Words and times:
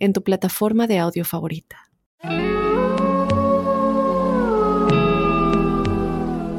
en 0.00 0.12
tu 0.12 0.22
plataforma 0.22 0.86
de 0.86 0.98
audio 0.98 1.24
favorita. 1.24 1.76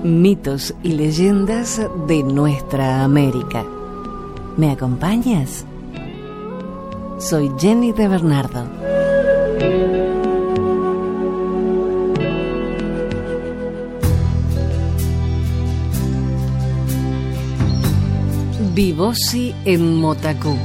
Mitos 0.03 0.73
y 0.81 0.93
leyendas 0.93 1.81
de 2.07 2.23
nuestra 2.23 3.03
América. 3.03 3.63
¿Me 4.57 4.71
acompañas? 4.71 5.65
Soy 7.19 7.51
Jenny 7.59 7.91
de 7.91 8.07
Bernardo. 8.07 8.65
Vivosi 18.73 19.53
en 19.65 19.97
Motacú. 19.97 20.57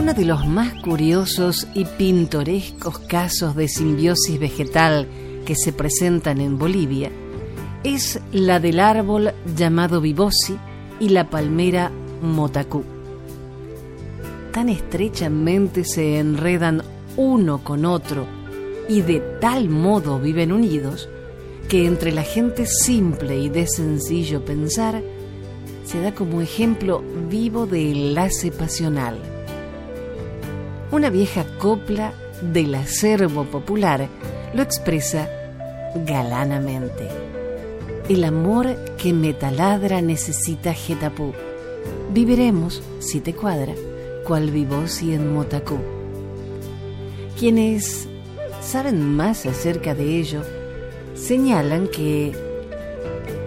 Uno 0.00 0.14
de 0.14 0.24
los 0.24 0.46
más 0.46 0.72
curiosos 0.80 1.68
y 1.74 1.84
pintorescos 1.84 3.00
casos 3.00 3.54
de 3.54 3.68
simbiosis 3.68 4.40
vegetal 4.40 5.06
que 5.44 5.54
se 5.54 5.74
presentan 5.74 6.40
en 6.40 6.58
Bolivia 6.58 7.10
es 7.84 8.18
la 8.32 8.60
del 8.60 8.80
árbol 8.80 9.34
llamado 9.54 10.00
Vivosi 10.00 10.56
y 11.00 11.10
la 11.10 11.28
palmera 11.28 11.92
Motacú. 12.22 12.82
Tan 14.52 14.70
estrechamente 14.70 15.84
se 15.84 16.18
enredan 16.18 16.82
uno 17.18 17.62
con 17.62 17.84
otro 17.84 18.24
y 18.88 19.02
de 19.02 19.20
tal 19.38 19.68
modo 19.68 20.18
viven 20.18 20.50
unidos 20.50 21.10
que 21.68 21.84
entre 21.84 22.12
la 22.12 22.22
gente 22.22 22.64
simple 22.64 23.38
y 23.38 23.50
de 23.50 23.66
sencillo 23.66 24.42
pensar 24.46 25.02
se 25.84 26.00
da 26.00 26.14
como 26.14 26.40
ejemplo 26.40 27.04
vivo 27.28 27.66
de 27.66 27.90
enlace 27.90 28.50
pasional 28.50 29.18
una 30.92 31.08
vieja 31.08 31.44
copla 31.58 32.12
del 32.42 32.74
acervo 32.74 33.44
popular 33.44 34.08
lo 34.54 34.62
expresa 34.62 35.28
galanamente. 35.94 37.08
El 38.08 38.24
amor 38.24 38.74
que 38.96 39.12
me 39.12 39.32
taladra 39.32 40.00
necesita 40.00 40.74
Getapú. 40.74 41.32
Viviremos, 42.12 42.82
si 42.98 43.20
te 43.20 43.34
cuadra, 43.34 43.72
cual 44.26 44.50
vivosi 44.50 45.14
en 45.14 45.32
Motacú. 45.32 45.78
Quienes 47.38 48.08
saben 48.60 49.00
más 49.16 49.46
acerca 49.46 49.94
de 49.94 50.18
ello 50.18 50.42
señalan 51.14 51.86
que 51.86 52.32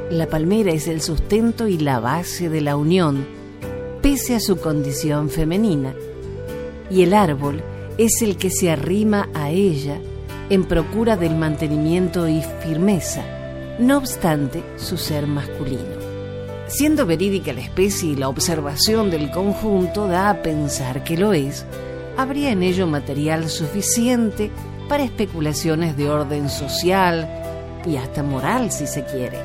la 0.09 0.27
palmera 0.27 0.71
es 0.71 0.87
el 0.87 1.01
sustento 1.01 1.67
y 1.67 1.77
la 1.77 1.99
base 1.99 2.47
de 2.47 2.61
la 2.61 2.77
unión, 2.77 3.25
pese 4.01 4.35
a 4.35 4.39
su 4.39 4.57
condición 4.57 5.29
femenina 5.29 5.93
y 6.93 7.01
el 7.01 7.13
árbol 7.13 7.63
es 7.97 8.21
el 8.21 8.37
que 8.37 8.51
se 8.51 8.69
arrima 8.69 9.27
a 9.33 9.49
ella 9.49 9.97
en 10.49 10.65
procura 10.65 11.17
del 11.17 11.35
mantenimiento 11.35 12.27
y 12.27 12.43
firmeza, 12.61 13.23
no 13.79 13.97
obstante 13.97 14.63
su 14.77 14.97
ser 14.97 15.25
masculino. 15.25 16.03
Siendo 16.67 17.05
verídica 17.05 17.51
la 17.53 17.61
especie 17.61 18.11
y 18.11 18.15
la 18.15 18.29
observación 18.29 19.09
del 19.09 19.31
conjunto 19.31 20.07
da 20.07 20.29
a 20.29 20.41
pensar 20.43 21.03
que 21.03 21.17
lo 21.17 21.33
es, 21.33 21.65
habría 22.15 22.51
en 22.51 22.61
ello 22.61 22.85
material 22.85 23.49
suficiente 23.49 24.51
para 24.87 25.03
especulaciones 25.03 25.97
de 25.97 26.09
orden 26.09 26.49
social 26.49 27.27
y 27.85 27.97
hasta 27.97 28.21
moral 28.21 28.71
si 28.71 28.85
se 28.85 29.03
quiere, 29.03 29.39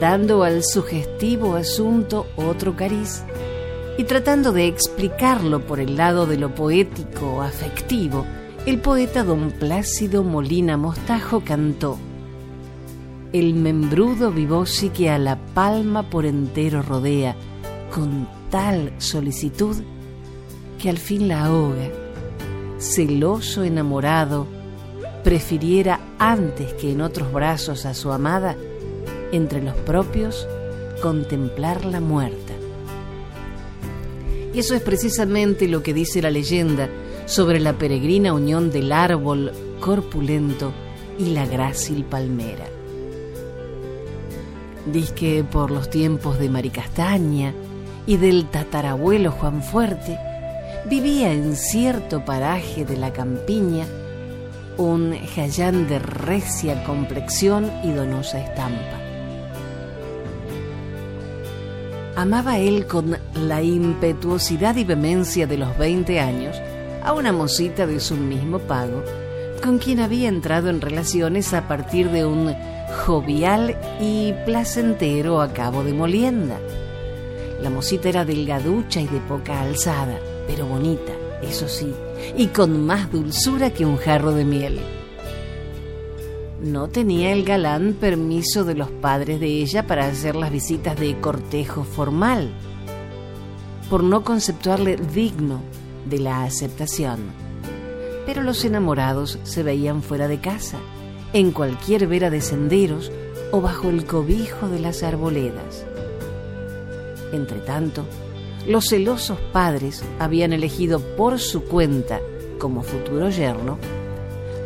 dando 0.00 0.42
al 0.42 0.64
sugestivo 0.64 1.54
asunto 1.54 2.26
otro 2.36 2.74
cariz 2.74 3.22
y 3.98 4.04
tratando 4.04 4.52
de 4.52 4.68
explicarlo 4.68 5.66
por 5.66 5.80
el 5.80 5.96
lado 5.96 6.24
de 6.26 6.38
lo 6.38 6.54
poético 6.54 7.42
afectivo, 7.42 8.24
el 8.64 8.78
poeta 8.78 9.24
don 9.24 9.50
Plácido 9.50 10.22
Molina 10.22 10.76
Mostajo 10.76 11.40
cantó 11.40 11.98
El 13.32 13.54
membrudo 13.54 14.30
vivosi 14.30 14.90
que 14.90 15.10
a 15.10 15.18
la 15.18 15.36
palma 15.52 16.08
por 16.10 16.26
entero 16.26 16.80
rodea, 16.80 17.34
con 17.92 18.28
tal 18.50 18.92
solicitud 18.98 19.76
que 20.78 20.90
al 20.90 20.98
fin 20.98 21.26
la 21.26 21.46
ahoga, 21.46 21.90
celoso 22.78 23.64
enamorado, 23.64 24.46
prefiriera 25.24 25.98
antes 26.20 26.72
que 26.74 26.92
en 26.92 27.00
otros 27.00 27.32
brazos 27.32 27.84
a 27.84 27.94
su 27.94 28.12
amada, 28.12 28.54
entre 29.32 29.60
los 29.60 29.74
propios, 29.74 30.46
contemplar 31.02 31.84
la 31.84 31.98
muerta. 31.98 32.47
Eso 34.58 34.74
es 34.74 34.82
precisamente 34.82 35.68
lo 35.68 35.84
que 35.84 35.94
dice 35.94 36.20
la 36.20 36.32
leyenda 36.32 36.88
sobre 37.26 37.60
la 37.60 37.74
peregrina 37.74 38.32
unión 38.32 38.72
del 38.72 38.90
árbol 38.90 39.52
corpulento 39.78 40.72
y 41.16 41.26
la 41.26 41.46
grácil 41.46 42.04
palmera. 42.04 42.64
Dice 44.92 45.14
que 45.14 45.44
por 45.44 45.70
los 45.70 45.88
tiempos 45.90 46.40
de 46.40 46.50
Maricastaña 46.50 47.54
y 48.04 48.16
del 48.16 48.46
tatarabuelo 48.50 49.30
Juan 49.30 49.62
Fuerte, 49.62 50.18
vivía 50.90 51.32
en 51.32 51.54
cierto 51.54 52.24
paraje 52.24 52.84
de 52.84 52.96
la 52.96 53.12
campiña 53.12 53.86
un 54.76 55.16
jayán 55.36 55.86
de 55.86 56.00
recia 56.00 56.82
complexión 56.82 57.70
y 57.84 57.92
donosa 57.92 58.40
estampa. 58.40 58.97
Amaba 62.18 62.58
él 62.58 62.88
con 62.88 63.16
la 63.36 63.62
impetuosidad 63.62 64.74
y 64.74 64.82
vehemencia 64.82 65.46
de 65.46 65.56
los 65.56 65.78
20 65.78 66.18
años 66.18 66.60
a 67.04 67.12
una 67.12 67.32
mocita 67.32 67.86
de 67.86 68.00
su 68.00 68.16
mismo 68.16 68.58
pago, 68.58 69.04
con 69.62 69.78
quien 69.78 70.00
había 70.00 70.28
entrado 70.28 70.68
en 70.68 70.80
relaciones 70.80 71.54
a 71.54 71.68
partir 71.68 72.10
de 72.10 72.26
un 72.26 72.56
jovial 73.06 73.76
y 74.00 74.34
placentero 74.44 75.40
acabo 75.40 75.84
de 75.84 75.92
molienda. 75.92 76.58
La 77.62 77.70
mocita 77.70 78.08
era 78.08 78.24
delgaducha 78.24 79.00
y 79.00 79.06
de 79.06 79.20
poca 79.20 79.60
alzada, 79.60 80.18
pero 80.48 80.66
bonita, 80.66 81.12
eso 81.40 81.68
sí, 81.68 81.94
y 82.36 82.48
con 82.48 82.84
más 82.84 83.12
dulzura 83.12 83.70
que 83.70 83.86
un 83.86 83.96
jarro 83.96 84.32
de 84.32 84.44
miel. 84.44 84.80
No 86.62 86.88
tenía 86.88 87.32
el 87.32 87.44
galán 87.44 87.96
permiso 88.00 88.64
de 88.64 88.74
los 88.74 88.90
padres 88.90 89.38
de 89.38 89.46
ella 89.46 89.86
para 89.86 90.06
hacer 90.06 90.34
las 90.34 90.50
visitas 90.50 90.98
de 90.98 91.20
cortejo 91.20 91.84
formal, 91.84 92.50
por 93.88 94.02
no 94.02 94.24
conceptuarle 94.24 94.96
digno 94.96 95.60
de 96.10 96.18
la 96.18 96.42
aceptación. 96.42 97.20
Pero 98.26 98.42
los 98.42 98.64
enamorados 98.64 99.38
se 99.44 99.62
veían 99.62 100.02
fuera 100.02 100.26
de 100.26 100.40
casa, 100.40 100.78
en 101.32 101.52
cualquier 101.52 102.08
vera 102.08 102.28
de 102.28 102.40
senderos 102.40 103.12
o 103.52 103.60
bajo 103.60 103.88
el 103.88 104.04
cobijo 104.04 104.68
de 104.68 104.80
las 104.80 105.04
arboledas. 105.04 105.86
Entretanto, 107.32 108.04
los 108.66 108.88
celosos 108.88 109.38
padres 109.52 110.02
habían 110.18 110.52
elegido 110.52 111.00
por 111.16 111.38
su 111.38 111.62
cuenta 111.62 112.20
como 112.58 112.82
futuro 112.82 113.30
yerno 113.30 113.78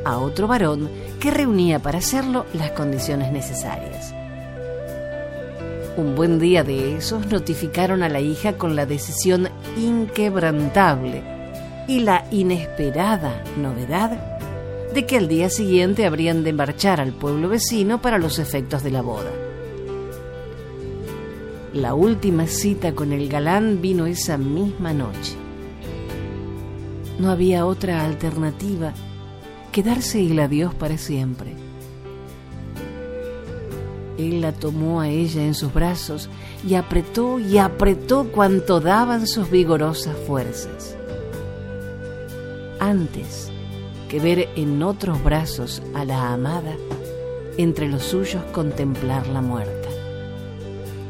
a 0.04 0.18
otro 0.18 0.48
varón 0.48 0.88
que 1.22 1.30
reunía 1.30 1.78
para 1.78 1.98
hacerlo 1.98 2.46
las 2.52 2.72
condiciones 2.72 3.30
necesarias. 3.30 4.12
Un 5.96 6.16
buen 6.16 6.40
día 6.40 6.64
de 6.64 6.96
esos 6.96 7.28
notificaron 7.28 8.02
a 8.02 8.08
la 8.08 8.18
hija 8.18 8.54
con 8.54 8.74
la 8.74 8.86
decisión 8.86 9.48
inquebrantable 9.76 11.22
y 11.86 12.00
la 12.00 12.24
inesperada 12.32 13.44
novedad 13.56 14.18
de 14.92 15.06
que 15.06 15.16
al 15.16 15.28
día 15.28 15.48
siguiente 15.48 16.06
habrían 16.06 16.42
de 16.42 16.52
marchar 16.52 17.00
al 17.00 17.12
pueblo 17.12 17.48
vecino 17.48 18.02
para 18.02 18.18
los 18.18 18.40
efectos 18.40 18.82
de 18.82 18.90
la 18.90 19.02
boda. 19.02 19.30
La 21.72 21.94
última 21.94 22.48
cita 22.48 22.96
con 22.96 23.12
el 23.12 23.28
galán 23.28 23.80
vino 23.80 24.06
esa 24.06 24.38
misma 24.38 24.92
noche. 24.92 25.36
No 27.20 27.30
había 27.30 27.64
otra 27.64 28.04
alternativa 28.04 28.92
quedarse 29.72 30.24
el 30.24 30.38
adiós 30.38 30.74
para 30.74 30.98
siempre. 30.98 31.54
Él 34.18 34.42
la 34.42 34.52
tomó 34.52 35.00
a 35.00 35.08
ella 35.08 35.42
en 35.42 35.54
sus 35.54 35.72
brazos 35.72 36.28
y 36.66 36.74
apretó 36.74 37.40
y 37.40 37.58
apretó 37.58 38.30
cuanto 38.30 38.80
daban 38.80 39.26
sus 39.26 39.50
vigorosas 39.50 40.16
fuerzas. 40.26 40.94
Antes 42.78 43.50
que 44.08 44.20
ver 44.20 44.50
en 44.56 44.82
otros 44.82 45.24
brazos 45.24 45.82
a 45.94 46.04
la 46.04 46.32
amada, 46.32 46.76
entre 47.56 47.88
los 47.88 48.02
suyos 48.02 48.42
contemplar 48.52 49.26
la 49.28 49.40
muerta. 49.40 49.88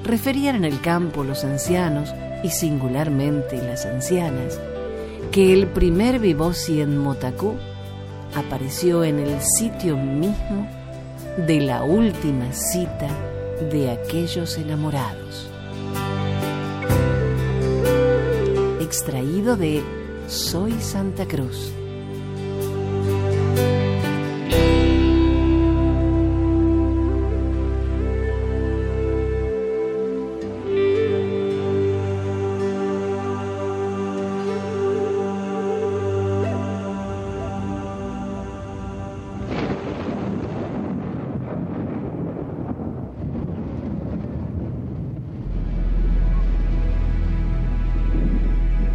Referían 0.04 0.56
en 0.56 0.64
el 0.64 0.80
campo 0.80 1.24
los 1.24 1.44
ancianos, 1.44 2.14
y 2.42 2.50
singularmente 2.50 3.56
las 3.56 3.86
ancianas, 3.86 4.60
que 5.30 5.52
el 5.52 5.68
primer 5.68 6.18
Vivosi 6.18 6.80
en 6.80 6.98
Motacú 6.98 7.54
apareció 8.34 9.04
en 9.04 9.18
el 9.18 9.40
sitio 9.40 9.96
mismo 9.96 10.66
de 11.46 11.60
la 11.60 11.82
última 11.82 12.52
cita 12.52 13.08
de 13.70 13.90
aquellos 13.90 14.58
enamorados. 14.58 15.48
Extraído 18.80 19.56
de 19.56 19.82
Soy 20.28 20.72
Santa 20.80 21.26
Cruz 21.26 21.72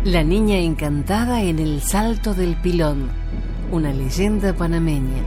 La 0.08 0.24
niña 0.24 0.60
encantada 0.60 1.42
en 1.42 1.60
el 1.60 1.82
salto 1.82 2.34
del 2.34 2.56
pilón, 2.56 3.10
una 3.74 3.92
leyenda 3.92 4.54
panameña. 4.56 5.22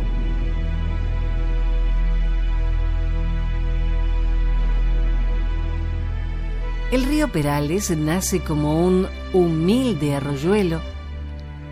El 6.91 7.05
río 7.05 7.31
Perales 7.31 7.95
nace 7.95 8.41
como 8.41 8.83
un 8.83 9.07
humilde 9.35 10.15
arroyuelo 10.15 10.81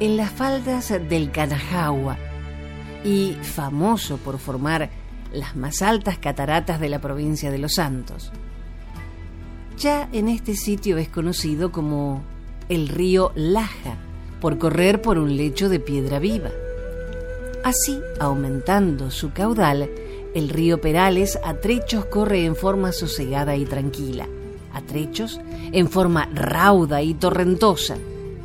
en 0.00 0.18
las 0.18 0.30
faldas 0.30 0.90
del 1.08 1.30
Canajagua 1.30 2.18
y 3.06 3.38
famoso 3.40 4.18
por 4.18 4.38
formar 4.38 4.90
las 5.32 5.56
más 5.56 5.80
altas 5.80 6.18
cataratas 6.18 6.78
de 6.78 6.90
la 6.90 6.98
provincia 6.98 7.50
de 7.50 7.56
Los 7.56 7.72
Santos. 7.76 8.32
Ya 9.78 10.10
en 10.12 10.28
este 10.28 10.54
sitio 10.54 10.98
es 10.98 11.08
conocido 11.08 11.72
como 11.72 12.22
el 12.68 12.88
río 12.88 13.32
Laja, 13.34 13.96
por 14.40 14.58
correr 14.58 15.00
por 15.00 15.18
un 15.18 15.36
lecho 15.36 15.68
de 15.68 15.80
piedra 15.80 16.18
viva. 16.18 16.50
Así, 17.64 18.00
aumentando 18.20 19.10
su 19.10 19.32
caudal, 19.32 19.88
el 20.34 20.48
río 20.48 20.80
Perales 20.80 21.38
a 21.42 21.54
trechos 21.54 22.04
corre 22.06 22.44
en 22.44 22.54
forma 22.54 22.92
sosegada 22.92 23.56
y 23.56 23.64
tranquila, 23.64 24.28
a 24.72 24.82
trechos 24.82 25.40
en 25.72 25.88
forma 25.88 26.28
rauda 26.32 27.02
y 27.02 27.14
torrentosa, 27.14 27.96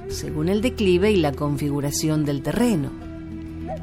según 0.08 0.50
el 0.50 0.62
declive 0.62 1.12
y 1.12 1.18
la 1.18 1.34
configuración 1.34 2.26
del 2.26 2.42
terreno, 2.42 2.90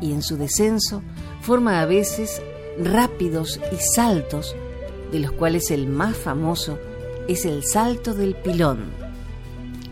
y 0.01 0.13
en 0.13 0.23
su 0.23 0.37
descenso 0.37 1.03
forma 1.43 1.81
a 1.81 1.87
veces 1.87 2.43
rápidos 2.83 3.61
y 3.73 3.77
saltos, 3.95 4.57
de 5.13 5.21
los 5.21 5.33
cuales 5.33 5.71
el 5.71 5.87
más 5.87 6.17
famoso 6.17 6.79
es 7.29 7.45
el 7.45 7.65
salto 7.65 8.15
del 8.15 8.35
pilón 8.35 9.10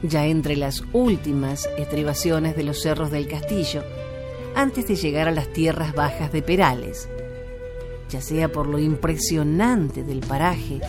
ya 0.03 0.27
entre 0.27 0.57
las 0.57 0.85
últimas 0.93 1.69
estribaciones 1.77 2.57
de 2.57 2.63
los 2.63 2.81
cerros 2.81 3.11
del 3.11 3.27
castillo, 3.27 3.83
antes 4.55 4.87
de 4.89 4.97
llegar 4.97 5.29
a 5.29 5.33
las 5.33 5.49
tierras 5.53 5.95
bajas 5.95 6.33
de 6.33 6.43
Perales, 6.43 7.09
ya 8.09 8.21
sea 8.21 8.51
por 8.51 8.67
lo 8.67 8.79
impresionante 8.79 10.03
del 10.03 10.21
paraje, 10.21 10.81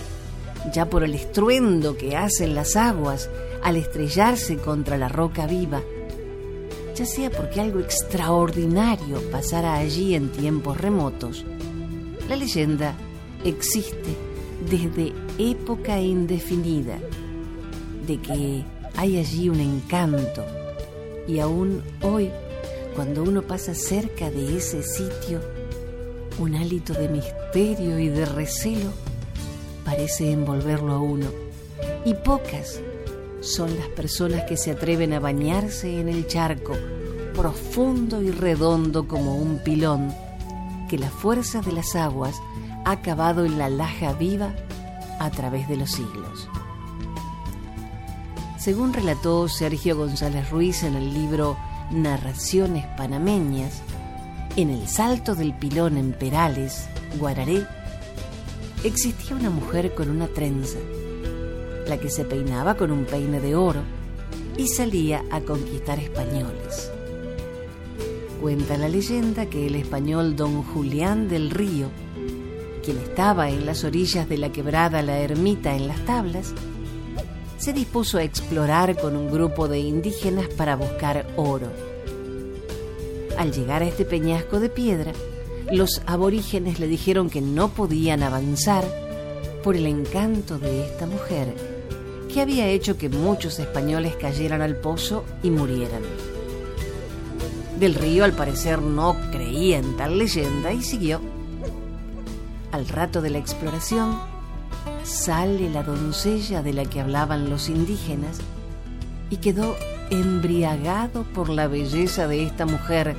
ya 0.74 0.90
por 0.90 1.04
el 1.04 1.16
estruendo 1.16 1.98
que 1.98 2.16
hacen 2.16 2.56
las 2.56 2.76
aguas 2.76 3.30
al 3.64 3.76
estrellarse 3.76 4.58
contra 4.58 4.98
la 4.98 5.10
roca 5.10 5.48
viva, 5.48 5.82
ya 6.96 7.06
sea 7.06 7.30
porque 7.30 7.62
algo 7.62 7.80
extraordinario 7.80 9.22
pasara 9.32 9.76
allí 9.76 10.16
en 10.16 10.32
tiempos 10.32 10.78
remotos, 10.78 11.46
la 12.28 12.36
leyenda 12.36 12.96
existe 13.44 14.16
desde 14.70 15.14
época 15.38 16.00
indefinida 16.00 17.00
de 18.06 18.18
que 18.18 18.64
hay 19.00 19.18
allí 19.18 19.48
un 19.48 19.62
encanto 19.62 20.46
y 21.26 21.40
aún 21.40 21.82
hoy, 22.02 22.30
cuando 22.98 23.24
uno 23.24 23.44
pasa 23.44 23.74
cerca 23.74 24.30
de 24.30 24.58
ese 24.58 24.84
sitio, 24.84 25.40
un 26.38 26.54
hálito 26.56 26.92
de 26.92 27.08
misterio 27.08 27.98
y 27.98 28.10
de 28.10 28.26
recelo 28.26 28.92
parece 29.86 30.34
envolverlo 30.34 30.92
a 30.92 31.00
uno. 31.00 31.28
Y 32.04 32.14
pocas 32.14 32.82
son 33.40 33.74
las 33.78 33.88
personas 33.88 34.44
que 34.44 34.58
se 34.58 34.72
atreven 34.72 35.14
a 35.14 35.22
bañarse 35.22 36.02
en 36.02 36.10
el 36.10 36.28
charco, 36.28 36.74
profundo 37.34 38.22
y 38.22 38.32
redondo 38.32 39.08
como 39.08 39.38
un 39.38 39.60
pilón, 39.64 40.14
que 40.90 40.98
la 40.98 41.10
fuerza 41.10 41.62
de 41.62 41.72
las 41.72 41.96
aguas 41.96 42.36
ha 42.84 43.02
cavado 43.02 43.46
en 43.46 43.58
la 43.58 43.70
laja 43.70 44.12
viva 44.12 44.54
a 45.20 45.32
través 45.32 45.70
de 45.70 45.78
los 45.78 45.90
siglos. 45.90 46.50
Según 48.60 48.92
relató 48.92 49.48
Sergio 49.48 49.96
González 49.96 50.50
Ruiz 50.50 50.84
en 50.84 50.96
el 50.96 51.14
libro 51.14 51.58
Narraciones 51.92 52.86
Panameñas, 52.98 53.82
en 54.58 54.70
el 54.70 54.86
Salto 54.86 55.34
del 55.34 55.54
Pilón 55.54 55.96
en 55.96 56.12
Perales, 56.12 56.90
Guararé, 57.18 57.66
existía 58.84 59.38
una 59.38 59.50
mujer 59.50 59.96
con 59.96 60.10
una 60.10 60.28
trenza, 60.28 60.78
la 61.88 61.98
que 62.00 62.10
se 62.10 62.26
peinaba 62.26 62.76
con 62.76 62.92
un 62.92 63.06
peine 63.06 63.40
de 63.40 63.56
oro 63.56 63.82
y 64.58 64.68
salía 64.68 65.24
a 65.32 65.40
conquistar 65.40 65.98
españoles. 65.98 66.92
Cuenta 68.42 68.78
la 68.78 68.90
leyenda 68.90 69.46
que 69.46 69.68
el 69.68 69.76
español 69.76 70.36
don 70.36 70.64
Julián 70.64 71.30
del 71.30 71.50
Río, 71.50 71.88
quien 72.84 72.98
estaba 72.98 73.50
en 73.50 73.66
las 73.66 73.86
orillas 73.86 74.28
de 74.28 74.38
la 74.38 74.52
quebrada 74.52 75.02
La 75.02 75.18
Ermita 75.20 75.78
en 75.78 75.88
las 75.88 76.04
tablas, 76.04 76.54
se 77.60 77.74
dispuso 77.74 78.18
a 78.18 78.24
explorar 78.24 78.98
con 78.98 79.18
un 79.18 79.30
grupo 79.30 79.68
de 79.68 79.80
indígenas 79.80 80.48
para 80.48 80.78
buscar 80.78 81.28
oro. 81.36 81.68
Al 83.38 83.52
llegar 83.52 83.84
a 83.84 83.88
este 83.88 84.06
peñasco 84.06 84.60
de 84.60 84.70
piedra, 84.70 85.12
los 85.72 86.02
aborígenes 86.06 86.80
le 86.80 86.88
dijeron 86.88 87.30
que 87.30 87.42
no 87.42 87.70
podían 87.70 88.24
avanzar 88.24 88.86
por 89.64 89.76
el 89.76 89.86
encanto 89.86 90.58
de 90.58 90.86
esta 90.86 91.06
mujer, 91.06 91.54
que 92.34 92.42
había 92.42 92.68
hecho 92.68 92.98
que 92.98 93.10
muchos 93.10 93.60
españoles 93.60 94.16
cayeran 94.16 94.62
al 94.62 94.78
pozo 94.78 95.26
y 95.44 95.52
murieran. 95.52 96.02
Del 97.78 97.94
Río 97.94 98.24
al 98.24 98.34
parecer 98.34 98.82
no 98.82 99.18
creía 99.32 99.78
en 99.78 99.98
tal 99.98 100.18
leyenda 100.18 100.72
y 100.72 100.82
siguió. 100.82 101.22
Al 102.72 102.88
rato 102.88 103.22
de 103.22 103.30
la 103.30 103.38
exploración, 103.38 104.18
sale 105.10 105.72
la 105.72 105.82
doncella 105.82 106.62
de 106.62 106.72
la 106.72 106.86
que 106.86 107.02
hablaban 107.02 107.50
los 107.50 107.68
indígenas 107.68 108.38
y 109.32 109.38
quedó 109.38 109.76
embriagado 110.12 111.24
por 111.24 111.50
la 111.50 111.68
belleza 111.68 112.28
de 112.28 112.44
esta 112.44 112.68
mujer 112.68 113.16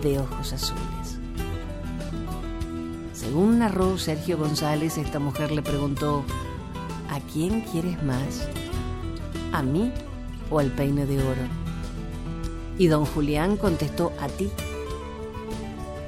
de 0.00 0.20
ojos 0.20 0.52
azules. 0.52 1.18
Según 3.12 3.58
narró 3.58 3.98
Sergio 3.98 4.38
González, 4.38 4.96
esta 4.96 5.18
mujer 5.18 5.50
le 5.50 5.62
preguntó, 5.62 6.24
¿a 7.10 7.18
quién 7.32 7.62
quieres 7.62 8.00
más? 8.04 8.48
¿A 9.52 9.62
mí 9.62 9.92
o 10.50 10.60
al 10.60 10.70
peine 10.70 11.04
de 11.04 11.18
oro? 11.18 11.48
Y 12.78 12.86
don 12.86 13.04
Julián 13.04 13.56
contestó, 13.56 14.12
a 14.20 14.28
ti. 14.28 14.50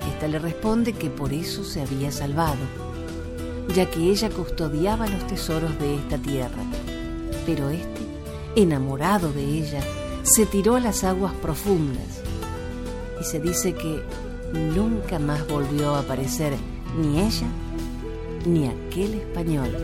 Esta 0.09 0.29
le 0.29 0.39
responde 0.39 0.93
que 0.93 1.11
por 1.11 1.33
eso 1.33 1.65
se 1.65 1.83
había 1.83 2.13
salvado 2.13 2.86
ya 3.75 3.91
que 3.91 4.11
ella 4.11 4.31
custodiaba 4.31 5.07
los 5.07 5.27
tesoros 5.27 5.79
de 5.79 5.97
esta 5.97 6.19
tierra. 6.19 6.63
Pero 7.45 7.71
este, 7.71 8.01
enamorado 8.55 9.33
de 9.33 9.45
ella, 9.45 9.81
se 10.23 10.47
tiró 10.47 10.77
a 10.77 10.81
las 10.81 11.05
aguas 11.05 11.33
profundas 11.35 12.23
y 13.21 13.25
se 13.25 13.41
dice 13.41 13.75
que 13.75 14.03
nunca 14.53 15.19
más 15.19 15.47
volvió 15.47 15.95
a 15.95 16.01
aparecer 16.01 16.55
ni 16.99 17.21
ella 17.21 17.47
ni 18.45 18.67
aquel 18.69 19.15
español. 19.15 19.77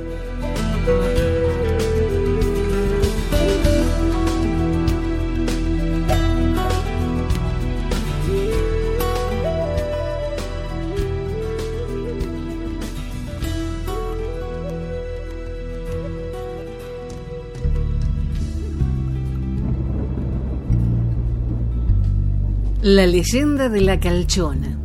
La 22.83 23.07
leyenda 23.07 23.69
de 23.69 23.81
la 23.81 24.01
calchona. 24.01 24.77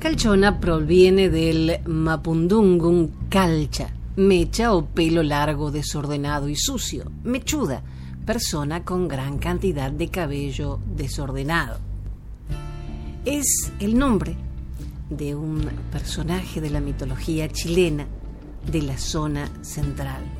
Calchona 0.00 0.58
proviene 0.58 1.30
del 1.30 1.78
mapundungun 1.86 3.28
calcha, 3.28 3.94
mecha 4.16 4.74
o 4.74 4.86
pelo 4.86 5.22
largo, 5.22 5.70
desordenado 5.70 6.48
y 6.48 6.56
sucio, 6.56 7.08
mechuda, 7.22 7.84
persona 8.26 8.84
con 8.84 9.06
gran 9.06 9.38
cantidad 9.38 9.92
de 9.92 10.08
cabello 10.08 10.80
desordenado. 10.96 11.78
Es 13.24 13.72
el 13.78 13.96
nombre 13.96 14.34
de 15.08 15.36
un 15.36 15.60
personaje 15.92 16.60
de 16.60 16.70
la 16.70 16.80
mitología 16.80 17.48
chilena 17.48 18.08
de 18.68 18.82
la 18.82 18.98
zona 18.98 19.48
central. 19.62 20.37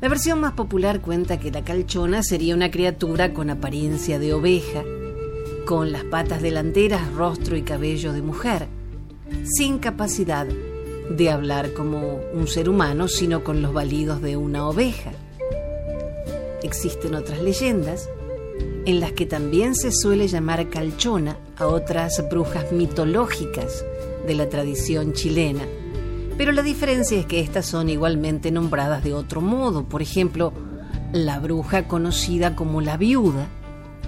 La 0.00 0.08
versión 0.08 0.40
más 0.40 0.52
popular 0.52 1.02
cuenta 1.02 1.38
que 1.38 1.50
la 1.50 1.62
calchona 1.62 2.22
sería 2.22 2.54
una 2.54 2.70
criatura 2.70 3.34
con 3.34 3.50
apariencia 3.50 4.18
de 4.18 4.32
oveja, 4.32 4.82
con 5.66 5.92
las 5.92 6.04
patas 6.04 6.40
delanteras, 6.40 7.12
rostro 7.12 7.54
y 7.54 7.62
cabello 7.62 8.14
de 8.14 8.22
mujer, 8.22 8.66
sin 9.44 9.78
capacidad 9.78 10.46
de 10.46 11.30
hablar 11.30 11.74
como 11.74 12.18
un 12.32 12.46
ser 12.46 12.70
humano, 12.70 13.08
sino 13.08 13.44
con 13.44 13.60
los 13.60 13.74
balidos 13.74 14.22
de 14.22 14.38
una 14.38 14.66
oveja. 14.66 15.10
Existen 16.62 17.14
otras 17.14 17.42
leyendas 17.42 18.08
en 18.86 19.00
las 19.00 19.12
que 19.12 19.26
también 19.26 19.74
se 19.74 19.92
suele 19.92 20.28
llamar 20.28 20.70
calchona 20.70 21.36
a 21.58 21.66
otras 21.66 22.26
brujas 22.30 22.72
mitológicas 22.72 23.84
de 24.26 24.34
la 24.34 24.48
tradición 24.48 25.12
chilena, 25.12 25.64
pero 26.40 26.52
la 26.52 26.62
diferencia 26.62 27.20
es 27.20 27.26
que 27.26 27.40
estas 27.40 27.66
son 27.66 27.90
igualmente 27.90 28.50
nombradas 28.50 29.04
de 29.04 29.12
otro 29.12 29.42
modo. 29.42 29.84
Por 29.84 30.00
ejemplo, 30.00 30.54
la 31.12 31.38
bruja 31.38 31.86
conocida 31.86 32.56
como 32.56 32.80
la 32.80 32.96
viuda, 32.96 33.46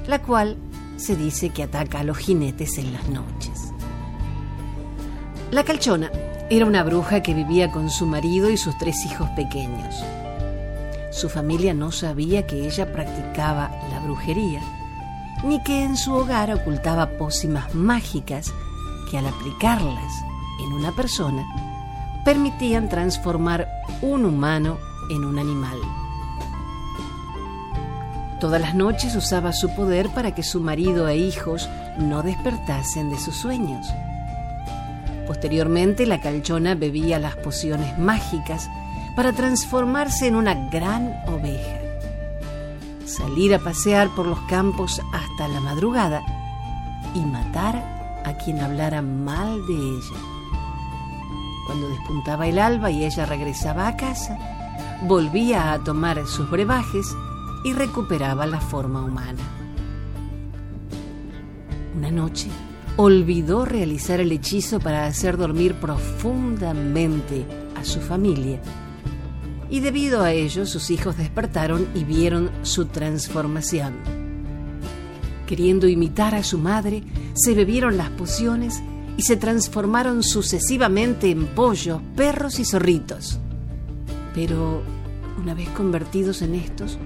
la 0.07 0.23
cual 0.23 0.57
se 0.97 1.15
dice 1.15 1.51
que 1.51 1.63
ataca 1.63 2.01
a 2.01 2.05
los 2.05 2.17
jinetes 2.17 2.79
en 2.79 2.95
las 2.95 3.07
noches. 3.11 3.75
La 5.51 5.63
calchona 5.65 6.11
era 6.49 6.65
una 6.65 6.83
bruja 6.83 7.23
que 7.23 7.35
vivía 7.35 7.71
con 7.71 7.91
su 7.91 8.07
marido 8.07 8.49
y 8.49 8.57
sus 8.57 8.79
tres 8.79 9.05
hijos 9.05 9.29
pequeños. 9.37 9.95
Su 11.11 11.29
familia 11.29 11.75
no 11.75 11.93
sabía 11.93 12.47
que 12.47 12.67
ella 12.67 12.95
practicaba 12.95 13.71
la 13.91 14.01
brujería, 14.01 14.63
ni 15.45 15.63
que 15.65 15.83
en 15.83 15.99
su 15.99 16.15
hogar 16.15 16.51
ocultaba 16.51 17.11
pócimas 17.19 17.75
mágicas 17.75 18.55
que 19.11 19.19
al 19.19 19.27
aplicarlas 19.27 20.15
en 20.65 20.73
una 20.73 20.97
persona 20.97 21.72
permitían 22.25 22.89
transformar 22.89 23.69
un 24.01 24.25
humano 24.25 24.79
en 25.11 25.25
un 25.25 25.39
animal. 25.39 25.79
Todas 28.41 28.61
las 28.61 28.75
noches 28.75 29.15
usaba 29.15 29.53
su 29.53 29.75
poder 29.75 30.09
para 30.09 30.35
que 30.35 30.43
su 30.43 30.61
marido 30.61 31.09
e 31.09 31.17
hijos 31.17 31.69
no 31.99 32.23
despertasen 32.23 33.11
de 33.11 33.19
sus 33.19 33.37
sueños. 33.37 33.87
Posteriormente, 35.27 36.07
la 36.07 36.21
calchona 36.21 36.75
bebía 36.75 37.19
las 37.19 37.37
pociones 37.37 37.97
mágicas 37.99 38.69
para 39.15 39.33
transformarse 39.33 40.27
en 40.27 40.37
una 40.37 40.55
gran 40.71 41.23
oveja, 41.29 41.79
salir 43.05 43.55
a 43.55 43.59
pasear 43.59 44.09
por 44.17 44.27
los 44.27 44.41
campos 44.41 45.01
hasta 45.13 45.49
la 45.49 45.61
madrugada 45.61 46.23
y 47.15 47.21
matar 47.21 47.77
a 48.25 48.33
quien 48.35 48.61
hablara 48.61 49.03
mal 49.03 49.67
de 49.67 49.75
ella. 49.75 50.42
Cuando 51.67 51.89
despuntaba 51.89 52.47
el 52.47 52.59
alba 52.59 52.91
y 52.91 53.05
ella 53.05 53.27
regresaba 53.27 53.89
a 53.89 53.97
casa, 53.97 54.39
volvía 55.07 55.73
a 55.73 55.83
tomar 55.83 56.27
sus 56.27 56.51
brebajes 56.51 57.07
y 57.65 57.73
recuperaba 57.73 58.47
la 58.47 58.61
forma 58.61 59.03
humana. 59.05 59.43
Una 61.97 62.11
noche 62.11 62.49
olvidó 62.97 63.65
realizar 63.65 64.21
el 64.21 64.33
hechizo 64.33 64.81
para 64.81 65.07
hacer 65.07 65.37
dormir 65.37 65.75
profundamente 65.75 67.47
a 67.77 67.85
su 67.85 68.01
familia 68.01 68.61
y 69.73 69.81
debido 69.81 70.23
a 70.23 70.33
ello 70.33 70.67
sus 70.67 70.91
hijos 70.91 71.17
despertaron 71.17 71.89
y 71.95 72.05
vieron 72.05 72.51
su 72.61 72.85
transformación. 72.85 73.95
Queriendo 75.47 75.89
imitar 75.89 76.35
a 76.35 76.43
su 76.43 76.59
madre, 76.59 77.03
se 77.33 77.55
bebieron 77.55 77.97
las 77.97 78.11
pociones 78.11 78.83
y 79.17 79.23
se 79.23 79.37
transformaron 79.37 80.23
sucesivamente 80.23 81.31
en 81.31 81.47
pollos, 81.47 82.01
perros 82.17 82.59
y 82.59 82.65
zorritos. 82.65 83.39
Pero 84.35 84.83
una 85.41 85.55
vez 85.55 85.69
convertidos 85.71 86.43
en 86.43 86.55
estos, 86.55 86.99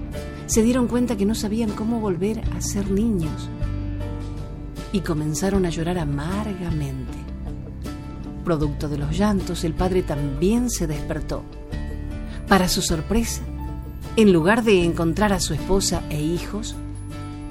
se 0.45 0.63
dieron 0.63 0.87
cuenta 0.87 1.17
que 1.17 1.25
no 1.25 1.35
sabían 1.35 1.71
cómo 1.71 1.99
volver 1.99 2.41
a 2.55 2.61
ser 2.61 2.89
niños 2.89 3.49
y 4.93 5.01
comenzaron 5.01 5.65
a 5.65 5.69
llorar 5.69 5.97
amargamente. 5.97 7.17
Producto 8.45 8.87
de 8.87 8.97
los 8.97 9.17
llantos, 9.17 9.65
el 9.65 9.73
padre 9.73 10.03
también 10.03 10.69
se 10.69 10.87
despertó. 10.87 11.43
Para 12.47 12.69
su 12.69 12.81
sorpresa, 12.81 13.41
en 14.15 14.31
lugar 14.31 14.63
de 14.63 14.85
encontrar 14.85 15.33
a 15.33 15.41
su 15.41 15.53
esposa 15.53 16.01
e 16.09 16.21
hijos, 16.21 16.75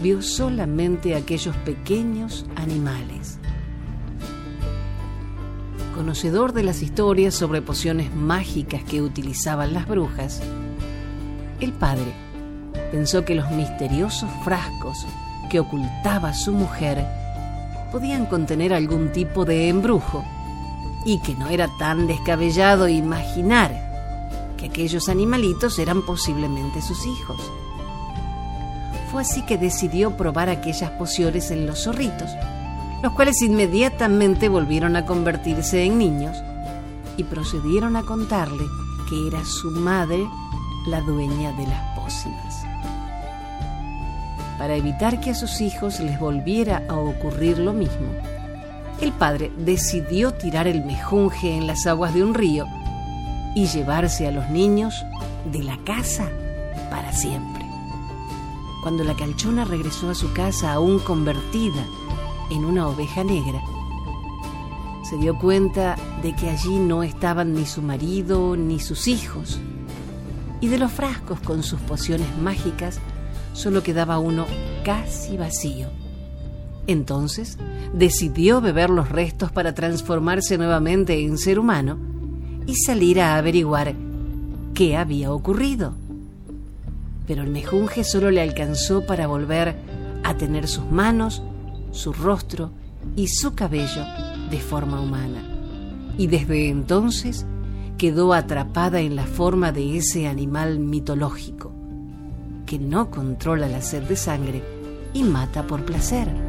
vio 0.03 0.23
solamente 0.23 1.15
aquellos 1.15 1.55
pequeños 1.57 2.47
animales 2.57 3.39
conocedor 5.97 6.53
de 6.53 6.63
las 6.63 6.83
historias 6.83 7.35
sobre 7.35 7.63
pociones 7.63 8.15
mágicas 8.15 8.85
que 8.85 9.01
utilizaban 9.01 9.73
las 9.73 9.89
brujas, 9.89 10.43
el 11.59 11.73
padre 11.73 12.13
pensó 12.93 13.25
que 13.25 13.35
los 13.35 13.51
misteriosos 13.51 14.29
frascos 14.45 15.07
que 15.51 15.59
ocultaba 15.59 16.35
su 16.35 16.53
mujer 16.53 17.05
podían 17.91 18.27
contener 18.27 18.75
algún 18.75 19.11
tipo 19.11 19.47
de 19.47 19.69
embrujo 19.69 20.23
y 21.07 21.19
que 21.21 21.35
no 21.35 21.49
era 21.49 21.69
tan 21.79 22.07
descabellado 22.07 22.89
imaginar 22.89 23.73
que 24.59 24.67
aquellos 24.67 25.09
animalitos 25.09 25.79
eran 25.79 26.05
posiblemente 26.05 26.83
sus 26.83 27.07
hijos. 27.07 27.41
Fue 29.11 29.23
así 29.23 29.43
que 29.47 29.57
decidió 29.57 30.17
probar 30.17 30.51
aquellas 30.51 30.91
pociones 30.91 31.51
en 31.51 31.67
los 31.67 31.85
zorritos 31.85 32.31
los 33.07 33.15
cuales 33.15 33.41
inmediatamente 33.41 34.49
volvieron 34.49 34.97
a 34.97 35.07
convertirse 35.07 35.85
en 35.85 35.97
niños 35.97 36.37
y 37.17 37.23
procedieron 37.23 37.95
a 37.95 38.03
contarle 38.03 38.65
que 39.09 39.29
era 39.29 39.45
su 39.45 39.71
madre 39.71 40.27
la 40.89 41.01
dueña 41.03 41.53
de 41.53 41.69
las 41.69 41.97
pócimas. 41.97 42.65
Para 44.59 44.75
evitar 44.75 45.21
que 45.21 45.31
a 45.31 45.35
sus 45.37 45.61
hijos 45.61 46.01
les 46.01 46.19
volviera 46.19 46.83
a 46.89 46.97
ocurrir 46.97 47.59
lo 47.59 47.73
mismo, 47.73 48.09
el 49.01 49.13
padre 49.13 49.53
decidió 49.57 50.33
tirar 50.33 50.67
el 50.67 50.85
mejunje 50.85 51.57
en 51.57 51.69
las 51.69 51.87
aguas 51.87 52.13
de 52.13 52.25
un 52.25 52.35
río 52.35 52.67
y 53.55 53.67
llevarse 53.67 54.27
a 54.27 54.33
los 54.33 54.51
niños 54.51 55.07
de 55.53 55.63
la 55.63 55.79
casa 55.85 56.29
para 56.91 57.13
siempre. 57.13 57.65
Cuando 58.83 59.05
la 59.05 59.15
calchona 59.15 59.65
regresó 59.65 60.11
a 60.11 60.17
su 60.17 60.33
casa 60.33 60.73
aún 60.73 60.99
convertida 60.99 61.87
en 62.51 62.65
una 62.65 62.89
oveja 62.89 63.25
negra, 63.25 63.63
se 65.09 65.17
dio 65.19 65.39
cuenta 65.39 65.97
de 66.23 66.35
que 66.35 66.51
allí 66.51 66.79
no 66.79 67.03
estaban 67.03 67.55
ni 67.55 67.65
su 67.65 67.81
marido 67.81 68.57
ni 68.57 68.81
sus 68.81 69.07
hijos, 69.07 69.61
y 70.61 70.69
de 70.69 70.79
los 70.79 70.91
frascos 70.91 71.39
con 71.41 71.63
sus 71.63 71.81
pociones 71.81 72.27
mágicas 72.43 72.99
solo 73.53 73.83
quedaba 73.83 74.19
uno 74.19 74.47
casi 74.85 75.37
vacío. 75.37 75.89
Entonces 76.87 77.59
decidió 77.93 78.61
beber 78.61 78.91
los 78.91 79.09
restos 79.09 79.51
para 79.51 79.75
transformarse 79.75 80.59
nuevamente 80.59 81.25
en 81.25 81.39
ser 81.39 81.59
humano 81.59 81.99
y 82.67 82.75
salir 82.75 83.21
a 83.21 83.37
averiguar 83.37 83.95
qué 84.75 84.97
había 84.97 85.33
ocurrido. 85.33 85.95
Pero 87.27 87.43
el 87.43 87.51
mejunje 87.51 88.05
solo 88.05 88.31
le 88.31 88.41
alcanzó 88.41 89.05
para 89.07 89.27
volver 89.27 89.77
a 90.23 90.37
tener 90.37 90.69
sus 90.69 90.85
manos, 90.91 91.43
su 91.97 92.13
rostro 92.13 92.71
y 93.17 93.29
su 93.29 93.55
cabello 93.55 94.05
de 94.51 94.59
forma 94.59 95.01
humana. 95.01 95.43
Y 96.19 96.29
desde 96.29 96.69
entonces 96.69 97.47
quedó 97.99 98.35
atrapada 98.35 99.01
en 99.01 99.17
la 99.17 99.25
forma 99.25 99.73
de 99.73 99.97
ese 99.97 100.27
animal 100.27 100.79
mitológico, 100.79 101.73
que 102.67 102.79
no 102.79 103.11
controla 103.11 103.69
la 103.69 103.81
sed 103.81 104.03
de 104.05 104.17
sangre 104.17 104.63
y 105.15 105.23
mata 105.25 105.67
por 105.67 105.85
placer. 105.85 106.46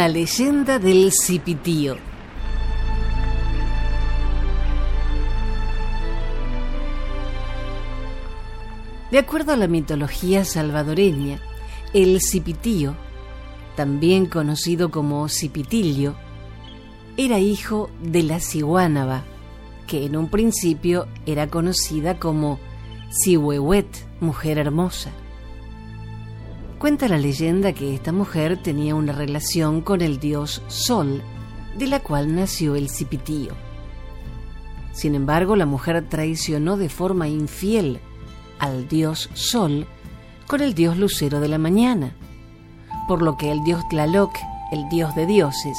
La 0.00 0.08
leyenda 0.08 0.78
del 0.78 1.12
cipitío. 1.12 1.98
De 9.10 9.18
acuerdo 9.18 9.52
a 9.52 9.56
la 9.56 9.68
mitología 9.68 10.46
salvadoreña, 10.46 11.38
el 11.92 12.18
cipitío, 12.22 12.96
también 13.76 14.24
conocido 14.24 14.90
como 14.90 15.28
cipitillo, 15.28 16.14
era 17.18 17.38
hijo 17.38 17.90
de 18.02 18.22
la 18.22 18.40
ciguánaba, 18.40 19.24
que 19.86 20.06
en 20.06 20.16
un 20.16 20.30
principio 20.30 21.08
era 21.26 21.48
conocida 21.48 22.18
como 22.18 22.58
Cihuehuet, 23.22 24.08
mujer 24.22 24.56
hermosa. 24.56 25.10
Cuenta 26.80 27.08
la 27.08 27.18
leyenda 27.18 27.74
que 27.74 27.94
esta 27.94 28.10
mujer 28.10 28.56
tenía 28.62 28.94
una 28.94 29.12
relación 29.12 29.82
con 29.82 30.00
el 30.00 30.18
dios 30.18 30.62
Sol, 30.68 31.22
de 31.76 31.86
la 31.86 32.00
cual 32.00 32.34
nació 32.34 32.74
el 32.74 32.88
cipitío. 32.88 33.52
Sin 34.90 35.14
embargo, 35.14 35.56
la 35.56 35.66
mujer 35.66 36.08
traicionó 36.08 36.78
de 36.78 36.88
forma 36.88 37.28
infiel 37.28 38.00
al 38.58 38.88
dios 38.88 39.28
Sol 39.34 39.86
con 40.46 40.62
el 40.62 40.72
dios 40.72 40.96
Lucero 40.96 41.40
de 41.40 41.48
la 41.48 41.58
mañana, 41.58 42.14
por 43.06 43.20
lo 43.20 43.36
que 43.36 43.52
el 43.52 43.62
dios 43.62 43.86
Tlaloc, 43.90 44.34
el 44.72 44.88
dios 44.88 45.14
de 45.14 45.26
dioses, 45.26 45.76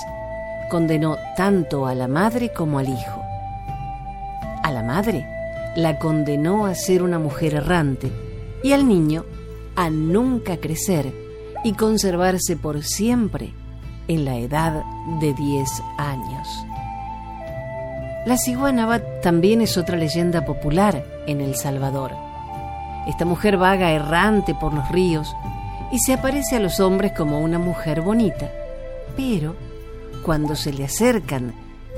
condenó 0.69 1.17
tanto 1.35 1.87
a 1.87 1.95
la 1.95 2.07
madre 2.07 2.53
como 2.55 2.77
al 2.77 2.89
hijo. 2.89 3.23
A 4.61 4.71
la 4.71 4.83
madre 4.83 5.25
la 5.75 5.97
condenó 5.97 6.67
a 6.67 6.75
ser 6.75 7.01
una 7.01 7.17
mujer 7.17 7.55
errante 7.55 8.11
y 8.63 8.73
al 8.73 8.87
niño 8.87 9.25
a 9.81 9.89
nunca 9.89 10.57
crecer 10.57 11.11
y 11.63 11.73
conservarse 11.73 12.55
por 12.55 12.83
siempre 12.83 13.51
en 14.07 14.25
la 14.25 14.37
edad 14.37 14.83
de 15.19 15.33
10 15.33 15.69
años. 15.97 16.47
La 18.27 18.37
ciguanaba 18.37 18.99
también 19.23 19.59
es 19.59 19.77
otra 19.77 19.97
leyenda 19.97 20.45
popular 20.45 21.03
en 21.25 21.41
El 21.41 21.55
Salvador. 21.55 22.11
Esta 23.07 23.25
mujer 23.25 23.57
vaga 23.57 23.89
errante 23.89 24.53
por 24.53 24.71
los 24.71 24.87
ríos 24.89 25.35
y 25.91 25.97
se 25.97 26.13
aparece 26.13 26.57
a 26.57 26.59
los 26.59 26.79
hombres 26.79 27.13
como 27.13 27.41
una 27.41 27.57
mujer 27.57 28.01
bonita, 28.01 28.51
pero 29.17 29.55
cuando 30.23 30.55
se 30.55 30.73
le 30.73 30.85
acercan 30.85 31.55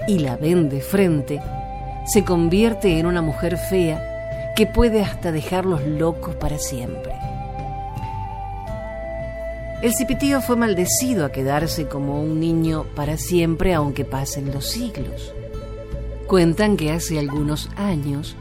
y 0.07 0.19
la 0.19 0.37
ven 0.37 0.69
de 0.69 0.79
frente, 0.79 1.41
se 2.05 2.23
convierte 2.23 2.97
en 2.97 3.07
una 3.07 3.21
mujer 3.21 3.57
fea 3.57 4.53
que 4.55 4.67
puede 4.67 5.01
hasta 5.01 5.33
dejarlos 5.33 5.85
locos 5.85 6.35
para 6.35 6.57
siempre. 6.57 7.11
El 9.83 9.93
cipitío 9.93 10.39
fue 10.39 10.55
maldecido 10.55 11.25
a 11.25 11.33
quedarse 11.33 11.89
como 11.89 12.23
un 12.23 12.39
niño 12.39 12.85
para 12.95 13.17
siempre 13.17 13.73
aunque 13.73 14.05
pasen 14.05 14.53
los 14.53 14.69
siglos. 14.69 15.33
Cuentan 16.25 16.77
que 16.77 16.93
hace 16.93 17.19
algunos 17.19 17.69
años, 17.75 18.37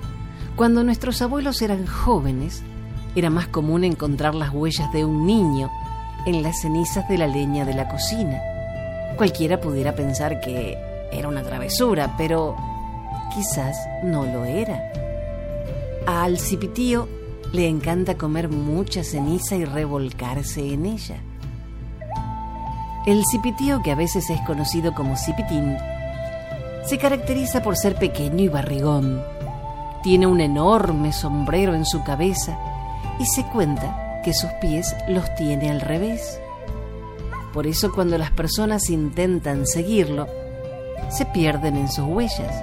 cuando 0.54 0.84
nuestros 0.84 1.20
abuelos 1.20 1.60
eran 1.60 1.84
jóvenes, 1.84 2.62
era 3.16 3.28
más 3.28 3.48
común 3.48 3.82
encontrar 3.82 4.36
las 4.36 4.50
huellas 4.50 4.92
de 4.92 5.04
un 5.04 5.26
niño 5.26 5.68
en 6.26 6.44
las 6.44 6.60
cenizas 6.60 7.08
de 7.08 7.18
la 7.18 7.26
leña 7.26 7.64
de 7.64 7.74
la 7.74 7.88
cocina. 7.88 8.40
Cualquiera 9.16 9.60
pudiera 9.60 9.96
pensar 9.96 10.40
que 10.40 10.78
era 11.10 11.26
una 11.26 11.42
travesura, 11.42 12.14
pero 12.16 12.54
quizás 13.34 13.76
no 14.04 14.24
lo 14.26 14.44
era. 14.44 14.80
Al 16.06 16.38
cipitío 16.38 17.08
le 17.52 17.66
encanta 17.66 18.16
comer 18.16 18.48
mucha 18.48 19.02
ceniza 19.02 19.56
y 19.56 19.64
revolcarse 19.64 20.72
en 20.72 20.86
ella. 20.86 21.16
El 23.04 23.24
cipitío, 23.24 23.82
que 23.82 23.90
a 23.90 23.96
veces 23.96 24.30
es 24.30 24.40
conocido 24.42 24.94
como 24.94 25.16
cipitín, 25.16 25.76
se 26.86 26.98
caracteriza 26.98 27.60
por 27.60 27.76
ser 27.76 27.96
pequeño 27.96 28.44
y 28.44 28.48
barrigón. 28.48 29.20
Tiene 30.04 30.28
un 30.28 30.40
enorme 30.40 31.12
sombrero 31.12 31.74
en 31.74 31.84
su 31.84 32.04
cabeza 32.04 32.56
y 33.18 33.26
se 33.26 33.44
cuenta 33.46 34.20
que 34.22 34.32
sus 34.32 34.50
pies 34.60 34.94
los 35.08 35.34
tiene 35.34 35.68
al 35.70 35.80
revés. 35.80 36.40
Por 37.52 37.66
eso 37.66 37.92
cuando 37.92 38.18
las 38.18 38.30
personas 38.30 38.88
intentan 38.88 39.66
seguirlo, 39.66 40.28
se 41.10 41.26
pierden 41.26 41.76
en 41.76 41.88
sus 41.88 42.06
huellas. 42.06 42.62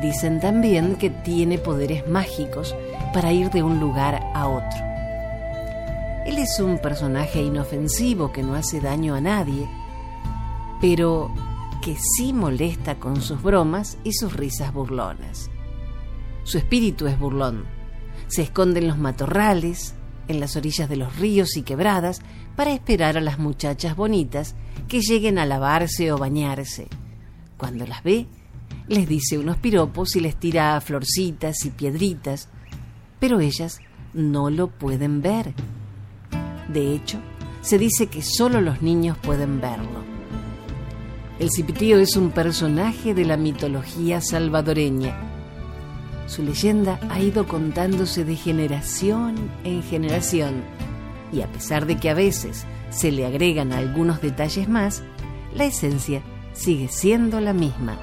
Dicen 0.00 0.40
también 0.40 0.96
que 0.96 1.10
tiene 1.10 1.58
poderes 1.58 2.08
mágicos 2.08 2.74
para 3.12 3.32
ir 3.32 3.50
de 3.50 3.62
un 3.62 3.80
lugar 3.80 4.22
a 4.34 4.48
otro. 4.48 4.89
Él 6.26 6.36
es 6.36 6.60
un 6.60 6.78
personaje 6.78 7.42
inofensivo 7.42 8.30
que 8.30 8.42
no 8.42 8.54
hace 8.54 8.80
daño 8.80 9.14
a 9.14 9.22
nadie, 9.22 9.66
pero 10.80 11.32
que 11.80 11.96
sí 11.96 12.34
molesta 12.34 12.96
con 12.98 13.22
sus 13.22 13.42
bromas 13.42 13.96
y 14.04 14.12
sus 14.12 14.34
risas 14.34 14.72
burlonas. 14.72 15.50
Su 16.44 16.58
espíritu 16.58 17.06
es 17.06 17.18
burlón. 17.18 17.64
Se 18.28 18.42
esconde 18.42 18.80
en 18.80 18.88
los 18.88 18.98
matorrales, 18.98 19.94
en 20.28 20.40
las 20.40 20.56
orillas 20.56 20.90
de 20.90 20.96
los 20.96 21.16
ríos 21.16 21.56
y 21.56 21.62
quebradas, 21.62 22.20
para 22.54 22.72
esperar 22.72 23.16
a 23.16 23.22
las 23.22 23.38
muchachas 23.38 23.96
bonitas 23.96 24.54
que 24.88 25.00
lleguen 25.00 25.38
a 25.38 25.46
lavarse 25.46 26.12
o 26.12 26.18
bañarse. 26.18 26.88
Cuando 27.56 27.86
las 27.86 28.02
ve, 28.02 28.26
les 28.88 29.08
dice 29.08 29.38
unos 29.38 29.56
piropos 29.56 30.16
y 30.16 30.20
les 30.20 30.36
tira 30.36 30.78
florcitas 30.82 31.64
y 31.64 31.70
piedritas, 31.70 32.48
pero 33.18 33.40
ellas 33.40 33.80
no 34.12 34.50
lo 34.50 34.68
pueden 34.68 35.22
ver 35.22 35.54
de 36.72 36.94
hecho, 36.94 37.18
se 37.62 37.78
dice 37.78 38.06
que 38.06 38.22
solo 38.22 38.60
los 38.60 38.82
niños 38.82 39.16
pueden 39.18 39.60
verlo. 39.60 40.04
El 41.38 41.50
cipitío 41.50 41.98
es 41.98 42.16
un 42.16 42.30
personaje 42.30 43.14
de 43.14 43.24
la 43.24 43.36
mitología 43.36 44.20
salvadoreña. 44.20 45.18
Su 46.26 46.42
leyenda 46.42 47.00
ha 47.10 47.20
ido 47.20 47.46
contándose 47.46 48.24
de 48.24 48.36
generación 48.36 49.36
en 49.64 49.82
generación 49.82 50.62
y 51.32 51.40
a 51.40 51.46
pesar 51.46 51.86
de 51.86 51.96
que 51.96 52.10
a 52.10 52.14
veces 52.14 52.66
se 52.90 53.10
le 53.10 53.26
agregan 53.26 53.72
algunos 53.72 54.20
detalles 54.20 54.68
más, 54.68 55.02
la 55.54 55.64
esencia 55.64 56.22
sigue 56.52 56.88
siendo 56.88 57.40
la 57.40 57.52
misma. 57.52 57.98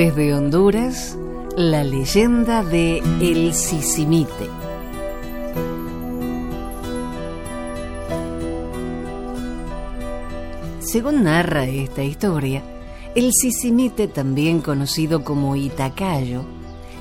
Desde 0.00 0.32
Honduras, 0.32 1.18
la 1.58 1.84
leyenda 1.84 2.64
de 2.64 3.02
El 3.20 3.52
Sisimite. 3.52 4.48
Según 10.78 11.24
narra 11.24 11.66
esta 11.66 12.02
historia, 12.02 12.62
el 13.14 13.30
Sisimite, 13.34 14.08
también 14.08 14.62
conocido 14.62 15.22
como 15.22 15.54
Itacayo, 15.54 16.44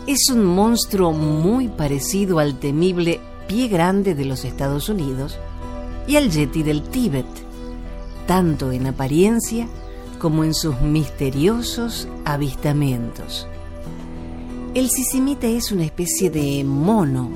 es 0.06 0.30
un 0.30 0.44
monstruo 0.44 1.14
muy 1.14 1.70
parecido 1.70 2.40
al 2.40 2.60
temible 2.60 3.22
pie 3.48 3.70
grande 3.70 4.14
de 4.14 4.26
los 4.26 4.44
Estados 4.44 4.90
Unidos 4.90 5.40
y 6.06 6.18
al 6.18 6.30
yeti 6.32 6.64
del 6.64 6.84
Tíbet, 6.84 7.28
tanto 8.28 8.74
en 8.74 8.88
apariencia 8.88 9.70
como 10.20 10.44
en 10.44 10.54
sus 10.54 10.80
misteriosos 10.82 12.08
avistamientos. 12.26 13.48
El 14.76 14.90
sisimite 14.90 15.58
es 15.58 15.72
una 15.72 15.86
especie 15.86 16.30
de 16.30 16.64
mono 16.64 17.32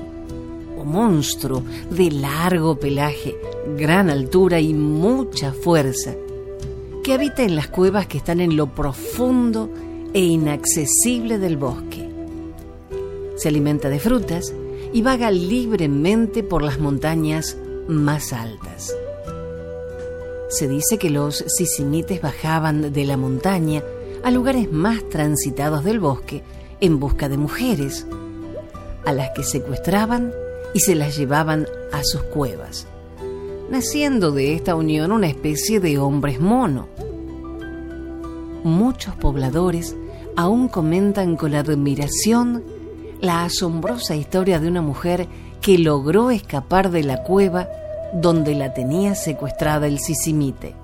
o 0.78 0.84
monstruo 0.84 1.63
de 1.89 2.12
largo 2.12 2.80
pelaje, 2.80 3.36
gran 3.78 4.10
altura 4.10 4.60
y 4.60 4.74
mucha 4.74 5.54
fuerza, 5.54 6.13
que 7.04 7.13
habita 7.13 7.43
en 7.43 7.56
las 7.56 7.69
cuevas 7.69 8.06
que 8.06 8.17
están 8.19 8.39
en 8.39 8.56
lo 8.56 8.67
profundo 8.67 9.69
e 10.13 10.19
inaccesible 10.19 11.39
del 11.39 11.58
bosque. 11.58 12.08
Se 13.36 13.48
alimenta 13.48 13.89
de 13.89 14.00
frutas 14.00 14.54
y 14.93 15.02
vaga 15.02 15.32
libremente 15.32 16.43
por 16.43 16.62
las 16.62 16.80
montañas 16.80 17.58
más 17.88 18.32
altas. 18.32 18.93
Se 20.53 20.67
dice 20.67 20.99
que 20.99 21.09
los 21.09 21.43
sisimites 21.47 22.21
bajaban 22.21 22.93
de 22.93 23.05
la 23.05 23.17
montaña 23.17 23.81
a 24.23 24.29
lugares 24.29 24.71
más 24.71 25.09
transitados 25.09 25.83
del 25.83 25.99
bosque 25.99 26.43
en 26.79 26.99
busca 26.99 27.27
de 27.27 27.37
mujeres, 27.37 28.05
a 29.03 29.13
las 29.13 29.31
que 29.31 29.41
secuestraban 29.43 30.31
y 30.75 30.81
se 30.81 30.93
las 30.93 31.17
llevaban 31.17 31.65
a 31.91 32.03
sus 32.03 32.21
cuevas. 32.21 32.85
naciendo 33.71 34.31
de 34.31 34.53
esta 34.53 34.75
unión 34.75 35.11
una 35.11 35.25
especie 35.25 35.79
de 35.79 35.97
hombres 35.97 36.39
mono. 36.39 36.87
Muchos 38.63 39.15
pobladores 39.15 39.95
aún 40.35 40.67
comentan 40.67 41.35
con 41.35 41.55
admiración 41.55 42.63
la 43.21 43.45
asombrosa 43.45 44.15
historia 44.15 44.59
de 44.59 44.67
una 44.67 44.83
mujer 44.83 45.27
que 45.61 45.79
logró 45.79 46.29
escapar 46.29 46.91
de 46.91 47.03
la 47.03 47.23
cueva 47.23 47.67
donde 48.13 48.56
la 48.56 48.73
tenía 48.73 49.15
secuestrada 49.15 49.88
el 49.88 49.99
sisimite. 49.99 50.76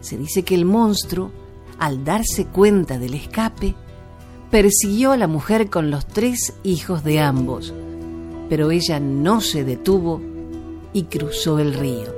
Se 0.00 0.16
dice 0.16 0.42
que 0.42 0.54
el 0.54 0.64
monstruo, 0.64 1.30
al 1.78 2.04
darse 2.04 2.46
cuenta 2.46 2.98
del 2.98 3.14
escape, 3.14 3.74
persiguió 4.50 5.12
a 5.12 5.16
la 5.16 5.26
mujer 5.26 5.68
con 5.68 5.90
los 5.90 6.06
tres 6.06 6.54
hijos 6.62 7.04
de 7.04 7.20
ambos, 7.20 7.74
pero 8.48 8.70
ella 8.70 9.00
no 9.00 9.40
se 9.40 9.64
detuvo 9.64 10.20
y 10.92 11.04
cruzó 11.04 11.58
el 11.58 11.74
río. 11.74 12.14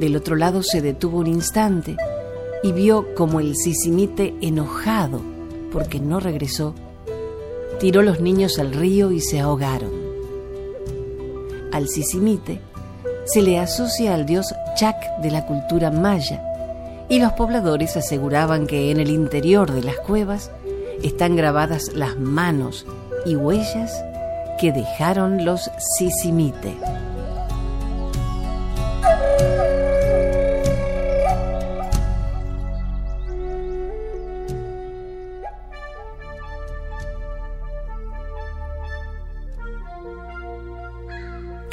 Del 0.00 0.16
otro 0.16 0.36
lado 0.36 0.62
se 0.62 0.82
detuvo 0.82 1.18
un 1.18 1.26
instante 1.26 1.96
y 2.62 2.72
vio 2.72 3.14
como 3.14 3.40
el 3.40 3.56
sisimite, 3.56 4.34
enojado 4.40 5.22
porque 5.72 6.00
no 6.00 6.20
regresó, 6.20 6.74
tiró 7.78 8.02
los 8.02 8.20
niños 8.20 8.58
al 8.58 8.72
río 8.72 9.12
y 9.12 9.20
se 9.20 9.40
ahogaron. 9.40 9.95
Al 11.76 11.88
sisimite 11.88 12.58
se 13.26 13.42
le 13.42 13.58
asocia 13.58 14.14
al 14.14 14.24
dios 14.24 14.54
Chac 14.76 14.96
de 15.18 15.30
la 15.30 15.44
cultura 15.44 15.90
maya, 15.90 16.42
y 17.10 17.18
los 17.18 17.34
pobladores 17.34 17.98
aseguraban 17.98 18.66
que 18.66 18.90
en 18.90 18.98
el 18.98 19.10
interior 19.10 19.70
de 19.70 19.82
las 19.82 19.98
cuevas 19.98 20.50
están 21.02 21.36
grabadas 21.36 21.92
las 21.92 22.16
manos 22.16 22.86
y 23.26 23.36
huellas 23.36 23.92
que 24.58 24.72
dejaron 24.72 25.44
los 25.44 25.70
sisimite. 25.98 26.74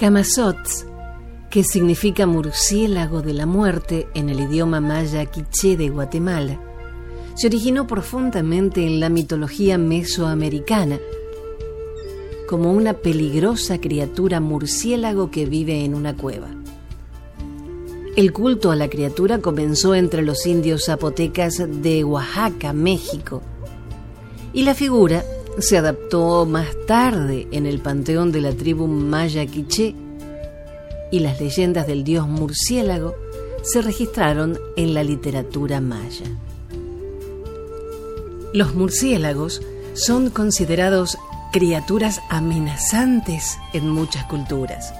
Camazots, 0.03 0.85
que 1.49 1.63
significa 1.63 2.25
murciélago 2.25 3.21
de 3.21 3.31
la 3.31 3.45
muerte 3.45 4.09
en 4.13 4.27
el 4.27 4.41
idioma 4.41 4.81
maya 4.81 5.25
quiché 5.27 5.77
de 5.77 5.87
Guatemala, 5.87 6.59
se 7.35 7.47
originó 7.47 7.87
profundamente 7.87 8.85
en 8.85 8.99
la 8.99 9.07
mitología 9.07 9.77
mesoamericana 9.77 10.99
como 12.49 12.73
una 12.73 12.95
peligrosa 12.95 13.79
criatura 13.79 14.41
murciélago 14.41 15.31
que 15.31 15.45
vive 15.45 15.85
en 15.85 15.95
una 15.95 16.17
cueva. 16.17 16.49
El 18.17 18.33
culto 18.33 18.71
a 18.71 18.75
la 18.75 18.89
criatura 18.89 19.39
comenzó 19.39 19.95
entre 19.95 20.21
los 20.21 20.45
indios 20.45 20.83
zapotecas 20.87 21.63
de 21.81 22.03
Oaxaca, 22.03 22.73
México, 22.73 23.41
y 24.51 24.63
la 24.63 24.75
figura 24.75 25.23
se 25.59 25.77
adaptó 25.77 26.45
más 26.45 26.67
tarde 26.87 27.47
en 27.51 27.65
el 27.65 27.79
panteón 27.79 28.31
de 28.31 28.41
la 28.41 28.51
tribu 28.53 28.87
maya 28.87 29.45
quiché 29.45 29.95
y 31.11 31.19
las 31.19 31.39
leyendas 31.39 31.85
del 31.85 32.03
dios 32.03 32.27
murciélago 32.27 33.15
se 33.61 33.81
registraron 33.81 34.57
en 34.75 34.93
la 34.93 35.03
literatura 35.03 35.79
maya. 35.79 36.25
Los 38.53 38.75
murciélagos 38.75 39.61
son 39.93 40.29
considerados 40.29 41.17
criaturas 41.51 42.19
amenazantes 42.29 43.57
en 43.73 43.89
muchas 43.89 44.25
culturas. 44.25 44.93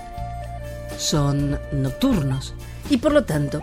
Son 0.98 1.60
nocturnos 1.72 2.54
y 2.89 2.98
por 2.98 3.12
lo 3.12 3.24
tanto 3.24 3.60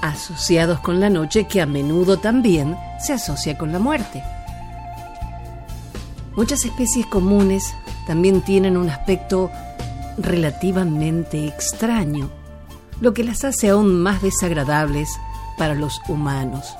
asociados 0.00 0.80
con 0.80 1.00
la 1.00 1.10
noche 1.10 1.46
que 1.46 1.60
a 1.60 1.66
menudo 1.66 2.16
también 2.18 2.76
se 3.04 3.12
asocia 3.12 3.58
con 3.58 3.72
la 3.72 3.78
muerte. 3.78 4.22
Muchas 6.40 6.64
especies 6.64 7.04
comunes 7.04 7.74
también 8.06 8.40
tienen 8.40 8.78
un 8.78 8.88
aspecto 8.88 9.50
relativamente 10.16 11.46
extraño, 11.46 12.30
lo 13.02 13.12
que 13.12 13.24
las 13.24 13.44
hace 13.44 13.68
aún 13.68 14.00
más 14.00 14.22
desagradables 14.22 15.10
para 15.58 15.74
los 15.74 16.00
humanos. 16.08 16.74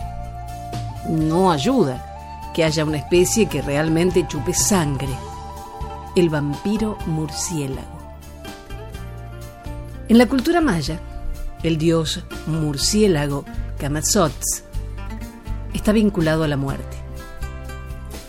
No 1.10 1.52
ayuda 1.52 2.50
que 2.54 2.64
haya 2.64 2.86
una 2.86 2.96
especie 2.96 3.50
que 3.50 3.60
realmente 3.60 4.26
chupe 4.26 4.54
sangre, 4.54 5.14
el 6.16 6.30
vampiro 6.30 6.96
murciélago. 7.04 8.16
En 10.08 10.16
la 10.16 10.24
cultura 10.24 10.62
maya, 10.62 10.98
el 11.62 11.76
dios 11.76 12.24
murciélago 12.46 13.44
Camazotz 13.78 14.62
está 15.74 15.92
vinculado 15.92 16.44
a 16.44 16.48
la 16.48 16.56
muerte. 16.56 16.96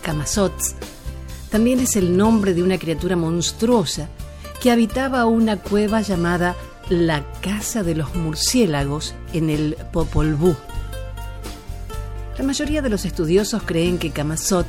Camazotz 0.02 0.74
también 1.52 1.80
es 1.80 1.96
el 1.96 2.16
nombre 2.16 2.54
de 2.54 2.62
una 2.62 2.78
criatura 2.78 3.14
monstruosa 3.14 4.08
que 4.62 4.70
habitaba 4.70 5.26
una 5.26 5.58
cueva 5.58 6.00
llamada 6.00 6.56
la 6.88 7.30
Casa 7.42 7.82
de 7.82 7.94
los 7.94 8.14
Murciélagos 8.14 9.14
en 9.34 9.50
el 9.50 9.76
Popol 9.92 10.34
Vuh. 10.34 10.56
La 12.38 12.44
mayoría 12.44 12.80
de 12.80 12.88
los 12.88 13.04
estudiosos 13.04 13.62
creen 13.64 13.98
que 13.98 14.12
Camazot 14.12 14.66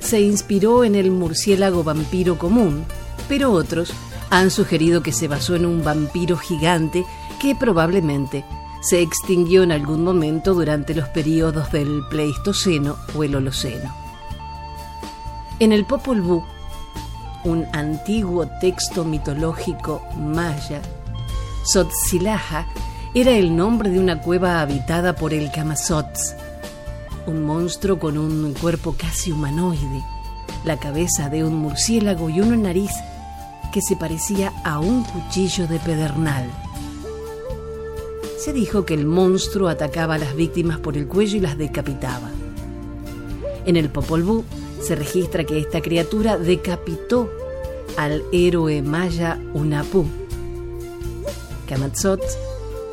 se 0.00 0.22
inspiró 0.22 0.82
en 0.82 0.94
el 0.94 1.10
murciélago 1.10 1.84
vampiro 1.84 2.38
común, 2.38 2.86
pero 3.28 3.52
otros 3.52 3.92
han 4.30 4.50
sugerido 4.50 5.02
que 5.02 5.12
se 5.12 5.28
basó 5.28 5.56
en 5.56 5.66
un 5.66 5.84
vampiro 5.84 6.38
gigante 6.38 7.04
que 7.38 7.54
probablemente 7.54 8.46
se 8.80 9.02
extinguió 9.02 9.62
en 9.62 9.72
algún 9.72 10.04
momento 10.04 10.54
durante 10.54 10.94
los 10.94 11.08
periodos 11.10 11.70
del 11.70 12.02
Pleistoceno 12.08 12.96
o 13.14 13.24
el 13.24 13.34
Holoceno. 13.34 14.05
En 15.58 15.72
el 15.72 15.86
Popol 15.86 16.20
Vuh, 16.20 16.42
un 17.44 17.64
antiguo 17.72 18.46
texto 18.60 19.06
mitológico 19.06 20.02
maya, 20.14 20.82
Sotzilaja 21.64 22.66
era 23.14 23.32
el 23.32 23.56
nombre 23.56 23.88
de 23.88 23.98
una 23.98 24.20
cueva 24.20 24.60
habitada 24.60 25.16
por 25.16 25.32
el 25.32 25.50
Kamazotz, 25.50 26.34
un 27.26 27.46
monstruo 27.46 27.98
con 27.98 28.18
un 28.18 28.52
cuerpo 28.52 28.96
casi 28.98 29.32
humanoide, 29.32 30.04
la 30.66 30.76
cabeza 30.78 31.30
de 31.30 31.42
un 31.42 31.56
murciélago 31.56 32.28
y 32.28 32.42
una 32.42 32.58
nariz 32.58 32.92
que 33.72 33.80
se 33.80 33.96
parecía 33.96 34.52
a 34.62 34.78
un 34.78 35.04
cuchillo 35.04 35.66
de 35.66 35.78
pedernal. 35.78 36.50
Se 38.38 38.52
dijo 38.52 38.84
que 38.84 38.92
el 38.92 39.06
monstruo 39.06 39.68
atacaba 39.68 40.16
a 40.16 40.18
las 40.18 40.36
víctimas 40.36 40.80
por 40.80 40.98
el 40.98 41.08
cuello 41.08 41.38
y 41.38 41.40
las 41.40 41.56
decapitaba. 41.56 42.28
En 43.64 43.76
el 43.76 43.88
Popol 43.88 44.22
Vuh 44.22 44.44
se 44.80 44.94
registra 44.94 45.44
que 45.44 45.58
esta 45.58 45.80
criatura 45.80 46.38
decapitó 46.38 47.30
al 47.96 48.22
héroe 48.32 48.82
maya 48.82 49.40
Unapu. 49.54 50.06
Kamatzot 51.68 52.22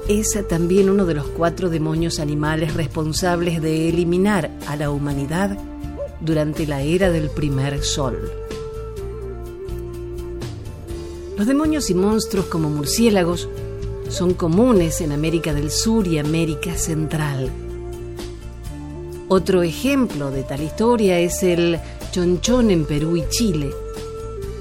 es 0.07 0.37
también 0.47 0.89
uno 0.89 1.05
de 1.05 1.13
los 1.13 1.27
cuatro 1.27 1.69
demonios 1.69 2.19
animales 2.19 2.73
responsables 2.73 3.61
de 3.61 3.89
eliminar 3.89 4.51
a 4.67 4.75
la 4.75 4.89
humanidad 4.89 5.57
durante 6.19 6.67
la 6.67 6.81
era 6.81 7.09
del 7.09 7.29
primer 7.29 7.83
sol. 7.83 8.31
Los 11.37 11.47
demonios 11.47 11.89
y 11.89 11.93
monstruos 11.93 12.45
como 12.45 12.69
murciélagos 12.69 13.49
son 14.09 14.33
comunes 14.33 15.01
en 15.01 15.11
América 15.11 15.53
del 15.53 15.71
Sur 15.71 16.07
y 16.07 16.19
América 16.19 16.77
Central. 16.77 17.49
Otro 19.35 19.63
ejemplo 19.63 20.29
de 20.29 20.43
tal 20.43 20.61
historia 20.61 21.17
es 21.17 21.41
el 21.41 21.79
chonchón 22.11 22.69
en 22.69 22.85
Perú 22.85 23.17
y 23.17 23.27
Chile, 23.29 23.71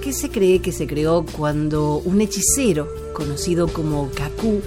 que 0.02 0.14
se 0.14 0.30
cree 0.30 0.62
que 0.62 0.72
se 0.72 0.87
creó 0.87 1.26
cuando 1.30 1.96
un 1.96 2.22
hechicero, 2.22 2.88
conocido 3.12 3.68
como 3.68 4.08
Cacú, 4.12 4.62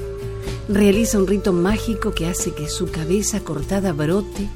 realiza 0.69 1.17
un 1.17 1.25
rito 1.25 1.53
mágico 1.53 2.13
que 2.13 2.27
hace 2.27 2.51
que 2.53 2.69
su 2.69 2.91
cabeza 2.91 3.39
cortada 3.39 3.93
brote 3.93 4.47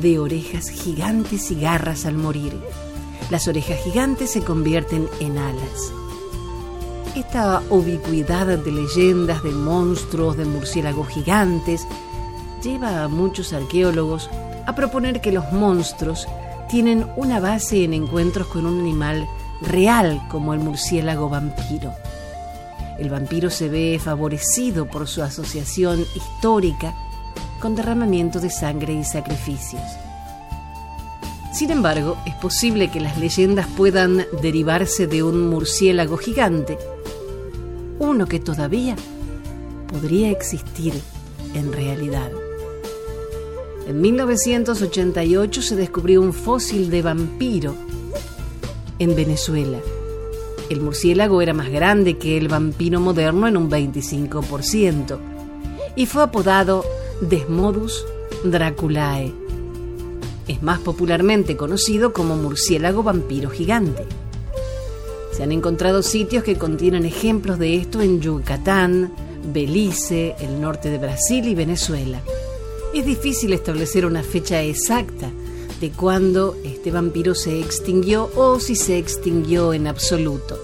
de 0.00 0.18
orejas 0.18 0.70
gigantes 0.70 1.50
y 1.50 1.60
garras 1.60 2.06
al 2.06 2.14
morir. 2.14 2.54
Las 3.28 3.46
orejas 3.46 3.84
gigantes 3.84 4.30
se 4.30 4.40
convierten 4.40 5.06
en 5.20 5.36
alas. 5.36 5.92
Esta 7.14 7.62
ubicuidad 7.68 8.46
de 8.56 8.72
leyendas 8.72 9.42
de 9.42 9.50
monstruos, 9.50 10.38
de 10.38 10.46
murciélagos 10.46 11.08
gigantes, 11.08 11.86
lleva 12.62 13.04
a 13.04 13.08
muchos 13.08 13.52
arqueólogos 13.52 14.30
a 14.66 14.74
proponer 14.74 15.20
que 15.20 15.32
los 15.32 15.52
monstruos 15.52 16.26
tienen 16.68 17.06
una 17.16 17.40
base 17.40 17.84
en 17.84 17.94
encuentros 17.94 18.46
con 18.48 18.66
un 18.66 18.80
animal 18.80 19.28
real 19.60 20.20
como 20.30 20.54
el 20.54 20.60
murciélago 20.60 21.28
vampiro. 21.28 21.92
El 22.98 23.10
vampiro 23.10 23.50
se 23.50 23.68
ve 23.68 24.00
favorecido 24.02 24.86
por 24.86 25.08
su 25.08 25.22
asociación 25.22 26.04
histórica 26.14 26.94
con 27.60 27.74
derramamiento 27.74 28.40
de 28.40 28.50
sangre 28.50 28.92
y 28.92 29.04
sacrificios. 29.04 29.82
Sin 31.52 31.70
embargo, 31.70 32.16
es 32.26 32.34
posible 32.34 32.90
que 32.90 33.00
las 33.00 33.16
leyendas 33.18 33.66
puedan 33.76 34.26
derivarse 34.42 35.06
de 35.06 35.22
un 35.22 35.48
murciélago 35.48 36.16
gigante, 36.16 36.78
uno 37.98 38.26
que 38.26 38.40
todavía 38.40 38.96
podría 39.88 40.30
existir 40.30 40.94
en 41.54 41.72
realidad. 41.72 42.30
En 43.86 44.00
1988 44.00 45.62
se 45.62 45.76
descubrió 45.76 46.22
un 46.22 46.32
fósil 46.32 46.90
de 46.90 47.02
vampiro 47.02 47.74
en 48.98 49.14
Venezuela. 49.14 49.78
El 50.70 50.80
murciélago 50.80 51.42
era 51.42 51.52
más 51.52 51.70
grande 51.70 52.16
que 52.16 52.38
el 52.38 52.48
vampiro 52.48 52.98
moderno 52.98 53.46
en 53.46 53.58
un 53.58 53.70
25% 53.70 55.18
y 55.96 56.06
fue 56.06 56.22
apodado 56.22 56.84
Desmodus 57.20 58.06
draculae. 58.44 59.32
Es 60.48 60.62
más 60.62 60.78
popularmente 60.80 61.56
conocido 61.56 62.12
como 62.12 62.36
murciélago 62.36 63.02
vampiro 63.02 63.50
gigante. 63.50 64.04
Se 65.32 65.42
han 65.42 65.52
encontrado 65.52 66.02
sitios 66.02 66.44
que 66.44 66.56
contienen 66.56 67.04
ejemplos 67.04 67.58
de 67.58 67.76
esto 67.76 68.00
en 68.00 68.20
Yucatán, 68.20 69.12
Belice, 69.52 70.36
el 70.40 70.60
norte 70.60 70.90
de 70.90 70.98
Brasil 70.98 71.46
y 71.46 71.54
Venezuela. 71.54 72.22
Es 72.94 73.04
difícil 73.04 73.52
establecer 73.52 74.06
una 74.06 74.22
fecha 74.22 74.62
exacta 74.62 75.28
de 75.80 75.90
cuándo 75.90 76.56
este 76.62 76.92
vampiro 76.92 77.34
se 77.34 77.58
extinguió 77.58 78.30
o 78.36 78.60
si 78.60 78.76
se 78.76 78.98
extinguió 78.98 79.74
en 79.74 79.88
absoluto. 79.88 80.56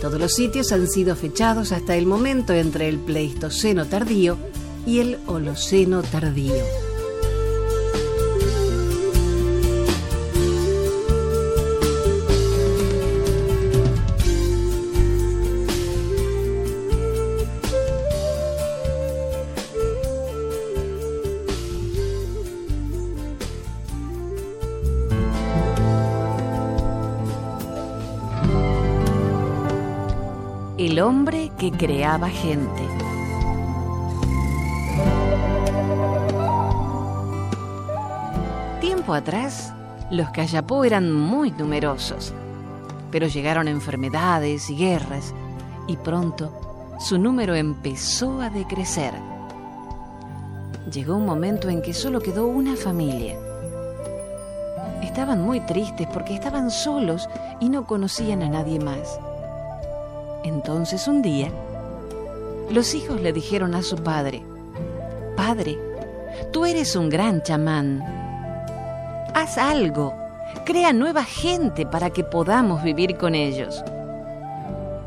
Todos 0.00 0.20
los 0.20 0.32
sitios 0.32 0.70
han 0.70 0.86
sido 0.86 1.16
fechados 1.16 1.72
hasta 1.72 1.96
el 1.96 2.06
momento 2.06 2.52
entre 2.52 2.88
el 2.88 3.00
Pleistoceno 3.00 3.86
tardío 3.86 4.38
y 4.86 5.00
el 5.00 5.18
Holoceno 5.26 6.02
tardío. 6.02 6.85
Creaba 31.70 32.28
gente. 32.28 32.82
Tiempo 38.80 39.14
atrás, 39.14 39.72
los 40.10 40.30
Cayapó 40.30 40.84
eran 40.84 41.12
muy 41.12 41.50
numerosos, 41.50 42.32
pero 43.10 43.26
llegaron 43.26 43.68
enfermedades 43.68 44.70
y 44.70 44.76
guerras, 44.76 45.34
y 45.86 45.96
pronto 45.96 46.52
su 46.98 47.18
número 47.18 47.54
empezó 47.54 48.40
a 48.40 48.50
decrecer. 48.50 49.12
Llegó 50.90 51.16
un 51.16 51.26
momento 51.26 51.68
en 51.68 51.82
que 51.82 51.92
solo 51.92 52.20
quedó 52.20 52.46
una 52.46 52.76
familia. 52.76 53.36
Estaban 55.02 55.42
muy 55.42 55.60
tristes 55.60 56.06
porque 56.12 56.34
estaban 56.34 56.70
solos 56.70 57.28
y 57.60 57.68
no 57.68 57.86
conocían 57.86 58.42
a 58.42 58.48
nadie 58.48 58.78
más. 58.78 59.18
Entonces 60.46 61.08
un 61.08 61.22
día, 61.22 61.50
los 62.70 62.94
hijos 62.94 63.20
le 63.20 63.32
dijeron 63.32 63.74
a 63.74 63.82
su 63.82 63.96
padre, 63.96 64.44
Padre, 65.36 65.76
tú 66.52 66.64
eres 66.64 66.94
un 66.94 67.08
gran 67.08 67.42
chamán. 67.42 68.00
Haz 69.34 69.58
algo, 69.58 70.14
crea 70.64 70.92
nueva 70.92 71.24
gente 71.24 71.84
para 71.84 72.10
que 72.10 72.22
podamos 72.22 72.84
vivir 72.84 73.16
con 73.16 73.34
ellos. 73.34 73.84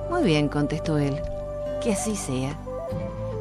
Muy 0.10 0.24
bien, 0.24 0.50
contestó 0.50 0.98
él, 0.98 1.22
que 1.82 1.94
así 1.94 2.18
sea. 2.18 2.58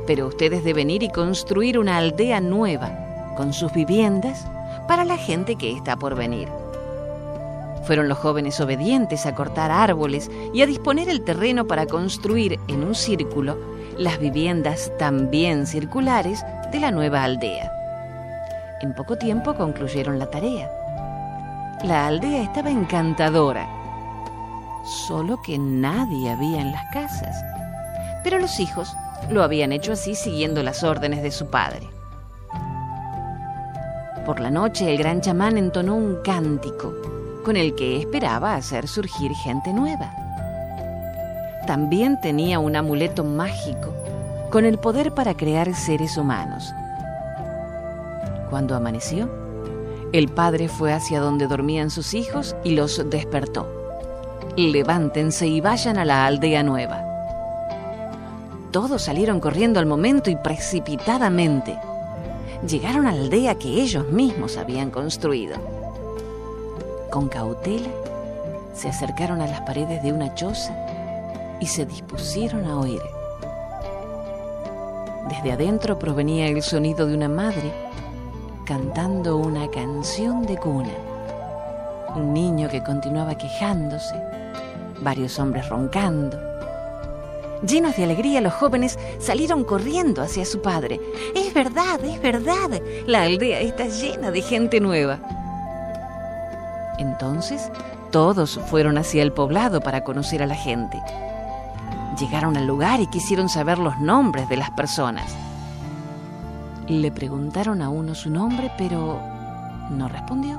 Pero 0.06 0.28
ustedes 0.28 0.62
deben 0.62 0.90
ir 0.90 1.02
y 1.02 1.10
construir 1.10 1.80
una 1.80 1.96
aldea 1.96 2.40
nueva, 2.40 3.34
con 3.36 3.52
sus 3.52 3.72
viviendas, 3.72 4.46
para 4.86 5.04
la 5.04 5.16
gente 5.16 5.56
que 5.56 5.72
está 5.72 5.96
por 5.96 6.14
venir. 6.14 6.48
Fueron 7.88 8.06
los 8.06 8.18
jóvenes 8.18 8.60
obedientes 8.60 9.24
a 9.24 9.34
cortar 9.34 9.70
árboles 9.70 10.30
y 10.52 10.60
a 10.60 10.66
disponer 10.66 11.08
el 11.08 11.24
terreno 11.24 11.66
para 11.66 11.86
construir 11.86 12.60
en 12.68 12.84
un 12.84 12.94
círculo 12.94 13.56
las 13.96 14.18
viviendas 14.18 14.92
también 14.98 15.66
circulares 15.66 16.44
de 16.70 16.80
la 16.80 16.90
nueva 16.90 17.24
aldea. 17.24 17.72
En 18.82 18.94
poco 18.94 19.16
tiempo 19.16 19.54
concluyeron 19.54 20.18
la 20.18 20.28
tarea. 20.28 20.70
La 21.82 22.08
aldea 22.08 22.42
estaba 22.42 22.68
encantadora, 22.68 23.66
solo 24.84 25.40
que 25.40 25.56
nadie 25.56 26.28
había 26.28 26.60
en 26.60 26.72
las 26.72 26.84
casas. 26.92 27.42
Pero 28.22 28.38
los 28.38 28.60
hijos 28.60 28.92
lo 29.30 29.42
habían 29.42 29.72
hecho 29.72 29.92
así 29.92 30.14
siguiendo 30.14 30.62
las 30.62 30.84
órdenes 30.84 31.22
de 31.22 31.30
su 31.30 31.46
padre. 31.46 31.88
Por 34.26 34.40
la 34.40 34.50
noche 34.50 34.90
el 34.90 34.98
gran 34.98 35.22
chamán 35.22 35.56
entonó 35.56 35.94
un 35.94 36.18
cántico 36.22 37.17
con 37.48 37.56
el 37.56 37.74
que 37.74 37.96
esperaba 37.96 38.56
hacer 38.56 38.86
surgir 38.86 39.32
gente 39.32 39.72
nueva. 39.72 40.12
También 41.66 42.20
tenía 42.20 42.58
un 42.58 42.76
amuleto 42.76 43.24
mágico 43.24 43.94
con 44.50 44.66
el 44.66 44.76
poder 44.76 45.14
para 45.14 45.34
crear 45.34 45.74
seres 45.74 46.18
humanos. 46.18 46.74
Cuando 48.50 48.76
amaneció, 48.76 49.30
el 50.12 50.28
padre 50.28 50.68
fue 50.68 50.92
hacia 50.92 51.20
donde 51.20 51.46
dormían 51.46 51.88
sus 51.88 52.12
hijos 52.12 52.54
y 52.64 52.72
los 52.72 53.02
despertó. 53.08 53.66
Levántense 54.58 55.46
y 55.46 55.62
vayan 55.62 55.96
a 55.96 56.04
la 56.04 56.26
aldea 56.26 56.62
nueva. 56.62 57.02
Todos 58.72 59.00
salieron 59.00 59.40
corriendo 59.40 59.80
al 59.80 59.86
momento 59.86 60.28
y 60.28 60.36
precipitadamente. 60.36 61.78
Llegaron 62.68 63.06
a 63.06 63.12
la 63.12 63.22
aldea 63.22 63.54
que 63.54 63.80
ellos 63.80 64.06
mismos 64.10 64.58
habían 64.58 64.90
construido. 64.90 65.77
Con 67.10 67.28
cautela, 67.28 67.88
se 68.74 68.88
acercaron 68.88 69.40
a 69.40 69.46
las 69.46 69.62
paredes 69.62 70.02
de 70.02 70.12
una 70.12 70.34
choza 70.34 70.76
y 71.58 71.66
se 71.66 71.86
dispusieron 71.86 72.66
a 72.66 72.78
oír. 72.78 73.00
Desde 75.28 75.52
adentro 75.52 75.98
provenía 75.98 76.46
el 76.48 76.62
sonido 76.62 77.06
de 77.06 77.14
una 77.14 77.28
madre 77.28 77.72
cantando 78.66 79.38
una 79.38 79.70
canción 79.70 80.44
de 80.44 80.58
cuna. 80.58 80.92
Un 82.14 82.34
niño 82.34 82.68
que 82.68 82.82
continuaba 82.82 83.36
quejándose, 83.36 84.14
varios 85.00 85.38
hombres 85.38 85.68
roncando. 85.68 86.38
Llenos 87.66 87.96
de 87.96 88.04
alegría, 88.04 88.42
los 88.42 88.52
jóvenes 88.52 88.98
salieron 89.18 89.64
corriendo 89.64 90.20
hacia 90.22 90.44
su 90.44 90.60
padre. 90.60 91.00
Es 91.34 91.54
verdad, 91.54 92.04
es 92.04 92.20
verdad, 92.20 92.80
la 93.06 93.22
aldea 93.22 93.60
está 93.60 93.86
llena 93.86 94.30
de 94.30 94.42
gente 94.42 94.80
nueva. 94.80 95.37
Entonces, 96.98 97.70
todos 98.10 98.58
fueron 98.66 98.98
hacia 98.98 99.22
el 99.22 99.32
poblado 99.32 99.80
para 99.80 100.02
conocer 100.02 100.42
a 100.42 100.46
la 100.46 100.54
gente. 100.54 101.00
Llegaron 102.18 102.56
al 102.56 102.66
lugar 102.66 103.00
y 103.00 103.06
quisieron 103.06 103.48
saber 103.48 103.78
los 103.78 103.98
nombres 104.00 104.48
de 104.48 104.56
las 104.56 104.70
personas. 104.70 105.36
Le 106.88 107.12
preguntaron 107.12 107.82
a 107.82 107.90
uno 107.90 108.14
su 108.14 108.30
nombre, 108.30 108.72
pero 108.76 109.20
no 109.90 110.08
respondió. 110.08 110.58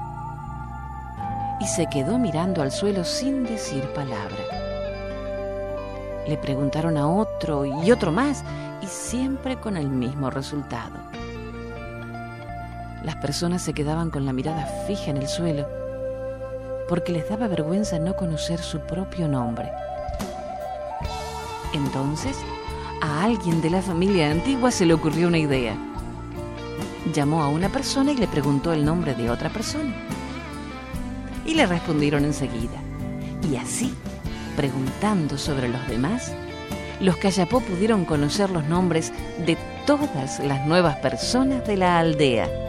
Y 1.60 1.68
se 1.68 1.88
quedó 1.88 2.18
mirando 2.18 2.62
al 2.62 2.72
suelo 2.72 3.04
sin 3.04 3.44
decir 3.44 3.84
palabra. 3.94 4.38
Le 6.28 6.38
preguntaron 6.38 6.98
a 6.98 7.08
otro 7.08 7.66
y 7.66 7.92
otro 7.92 8.12
más, 8.12 8.44
y 8.82 8.86
siempre 8.86 9.60
con 9.60 9.76
el 9.76 9.90
mismo 9.90 10.30
resultado. 10.30 10.96
Las 13.04 13.16
personas 13.16 13.64
se 13.64 13.74
quedaban 13.74 14.12
con 14.12 14.26
la 14.26 14.34
mirada 14.34 14.66
fija 14.86 15.10
en 15.10 15.18
el 15.18 15.28
suelo 15.28 15.79
porque 16.90 17.12
les 17.12 17.30
daba 17.30 17.48
vergüenza 17.48 18.00
no 18.00 18.16
conocer 18.16 18.60
su 18.60 18.80
propio 18.80 19.28
nombre. 19.28 19.72
Entonces, 21.72 22.36
a 23.00 23.24
alguien 23.24 23.62
de 23.62 23.70
la 23.70 23.84
familia 23.84 24.32
antigua 24.32 24.72
se 24.72 24.88
le 24.88 24.96
ocurrió 24.96 25.28
una 25.28 25.38
idea. 25.38 25.78
Llamó 27.14 27.44
a 27.44 27.48
una 27.48 27.70
persona 27.70 28.12
y 28.12 28.18
le 28.18 28.28
preguntó 28.28 28.74
el 28.74 28.84
nombre 28.84 29.14
de 29.14 29.30
otra 29.30 29.50
persona. 29.50 29.94
Y 31.46 31.54
le 31.54 31.68
respondieron 31.68 32.26
enseguida. 32.26 32.82
Y 33.50 33.56
así, 33.56 33.94
preguntando 34.58 35.38
sobre 35.38 35.70
los 35.70 35.88
demás, 35.88 36.34
los 37.00 37.18
Cayapó 37.18 37.62
pudieron 37.62 38.04
conocer 38.04 38.50
los 38.50 38.66
nombres 38.66 39.14
de 39.46 39.58
todas 39.86 40.40
las 40.40 40.66
nuevas 40.66 40.98
personas 40.98 41.66
de 41.68 41.78
la 41.78 42.00
aldea. 42.00 42.69